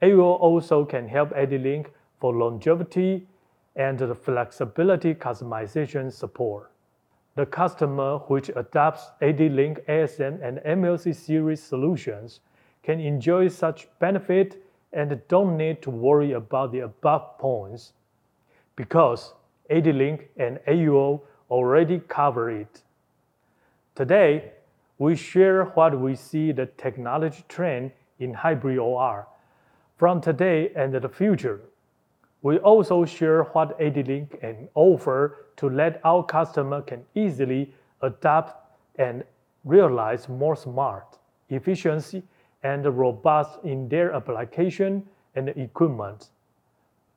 AUO 0.02 0.38
also 0.38 0.84
can 0.84 1.08
help 1.08 1.30
ADLINK 1.30 1.86
for 2.20 2.34
longevity 2.34 3.26
and 3.76 3.98
the 3.98 4.14
flexibility 4.14 5.14
customization 5.14 6.12
support. 6.12 6.70
The 7.34 7.46
customer 7.46 8.18
which 8.28 8.50
adopts 8.54 9.10
ADLINK 9.22 9.86
ASM 9.86 10.38
and 10.42 10.58
MLC 10.66 11.14
series 11.14 11.62
solutions 11.62 12.40
can 12.82 13.00
enjoy 13.00 13.48
such 13.48 13.88
benefit 14.00 14.62
and 14.92 15.18
don't 15.28 15.56
need 15.56 15.80
to 15.80 15.90
worry 15.90 16.32
about 16.32 16.72
the 16.72 16.80
above 16.80 17.38
points 17.38 17.94
because 18.76 19.32
ADLINK 19.70 20.26
and 20.36 20.58
AUO 20.68 21.22
already 21.50 22.00
cover 22.06 22.50
it. 22.50 22.82
Today, 23.94 24.52
we 25.04 25.14
share 25.14 25.64
what 25.74 26.00
we 26.00 26.16
see 26.16 26.50
the 26.50 26.64
technology 26.78 27.44
trend 27.46 27.92
in 28.20 28.32
hybrid 28.32 28.78
OR 28.78 29.26
from 29.98 30.18
today 30.18 30.70
and 30.74 30.94
the 30.94 31.08
future. 31.08 31.60
We 32.40 32.56
also 32.60 33.04
share 33.04 33.42
what 33.52 33.78
ADLINK 33.78 34.40
can 34.40 34.66
offer 34.74 35.44
to 35.56 35.68
let 35.68 36.00
our 36.04 36.24
customer 36.24 36.80
can 36.80 37.04
easily 37.14 37.74
adapt 38.00 38.56
and 38.96 39.24
realize 39.64 40.26
more 40.26 40.56
smart, 40.56 41.18
efficiency, 41.50 42.22
and 42.62 42.86
robust 42.86 43.58
in 43.62 43.90
their 43.90 44.14
application 44.14 45.06
and 45.34 45.50
equipment. 45.50 46.30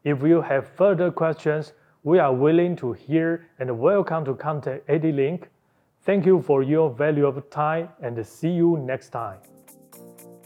If 0.04 0.24
you 0.24 0.42
have 0.42 0.68
further 0.68 1.10
questions, 1.10 1.72
we 2.04 2.20
are 2.20 2.34
willing 2.34 2.76
to 2.84 2.92
hear 2.92 3.48
and 3.60 3.80
welcome 3.80 4.26
to 4.26 4.34
contact 4.34 4.86
ADLINK 4.90 5.48
Thank 6.08 6.26
you 6.26 6.42
for 6.42 6.64
your 6.64 6.90
valuable 6.90 7.42
time 7.42 7.90
and 8.02 8.26
see 8.26 8.52
you 8.52 8.78
next 8.78 9.10
time. 9.10 9.40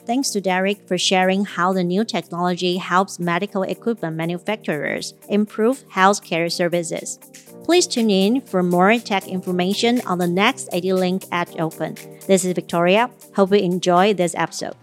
Thanks 0.07 0.31
to 0.31 0.41
Derrick 0.41 0.87
for 0.87 0.97
sharing 0.97 1.45
how 1.45 1.71
the 1.71 1.83
new 1.83 2.03
technology 2.03 2.77
helps 2.77 3.19
medical 3.19 3.61
equipment 3.61 4.17
manufacturers 4.17 5.13
improve 5.29 5.87
healthcare 5.89 6.51
services. 6.51 7.19
Please 7.63 7.85
tune 7.85 8.09
in 8.09 8.41
for 8.41 8.63
more 8.63 8.97
tech 8.97 9.27
information 9.27 10.01
on 10.07 10.17
the 10.17 10.27
next 10.27 10.67
ADLink 10.71 11.27
Edge 11.31 11.55
Open. 11.59 11.93
This 12.25 12.43
is 12.43 12.53
Victoria. 12.53 13.11
Hope 13.35 13.51
you 13.51 13.57
enjoy 13.57 14.15
this 14.15 14.33
episode. 14.33 14.75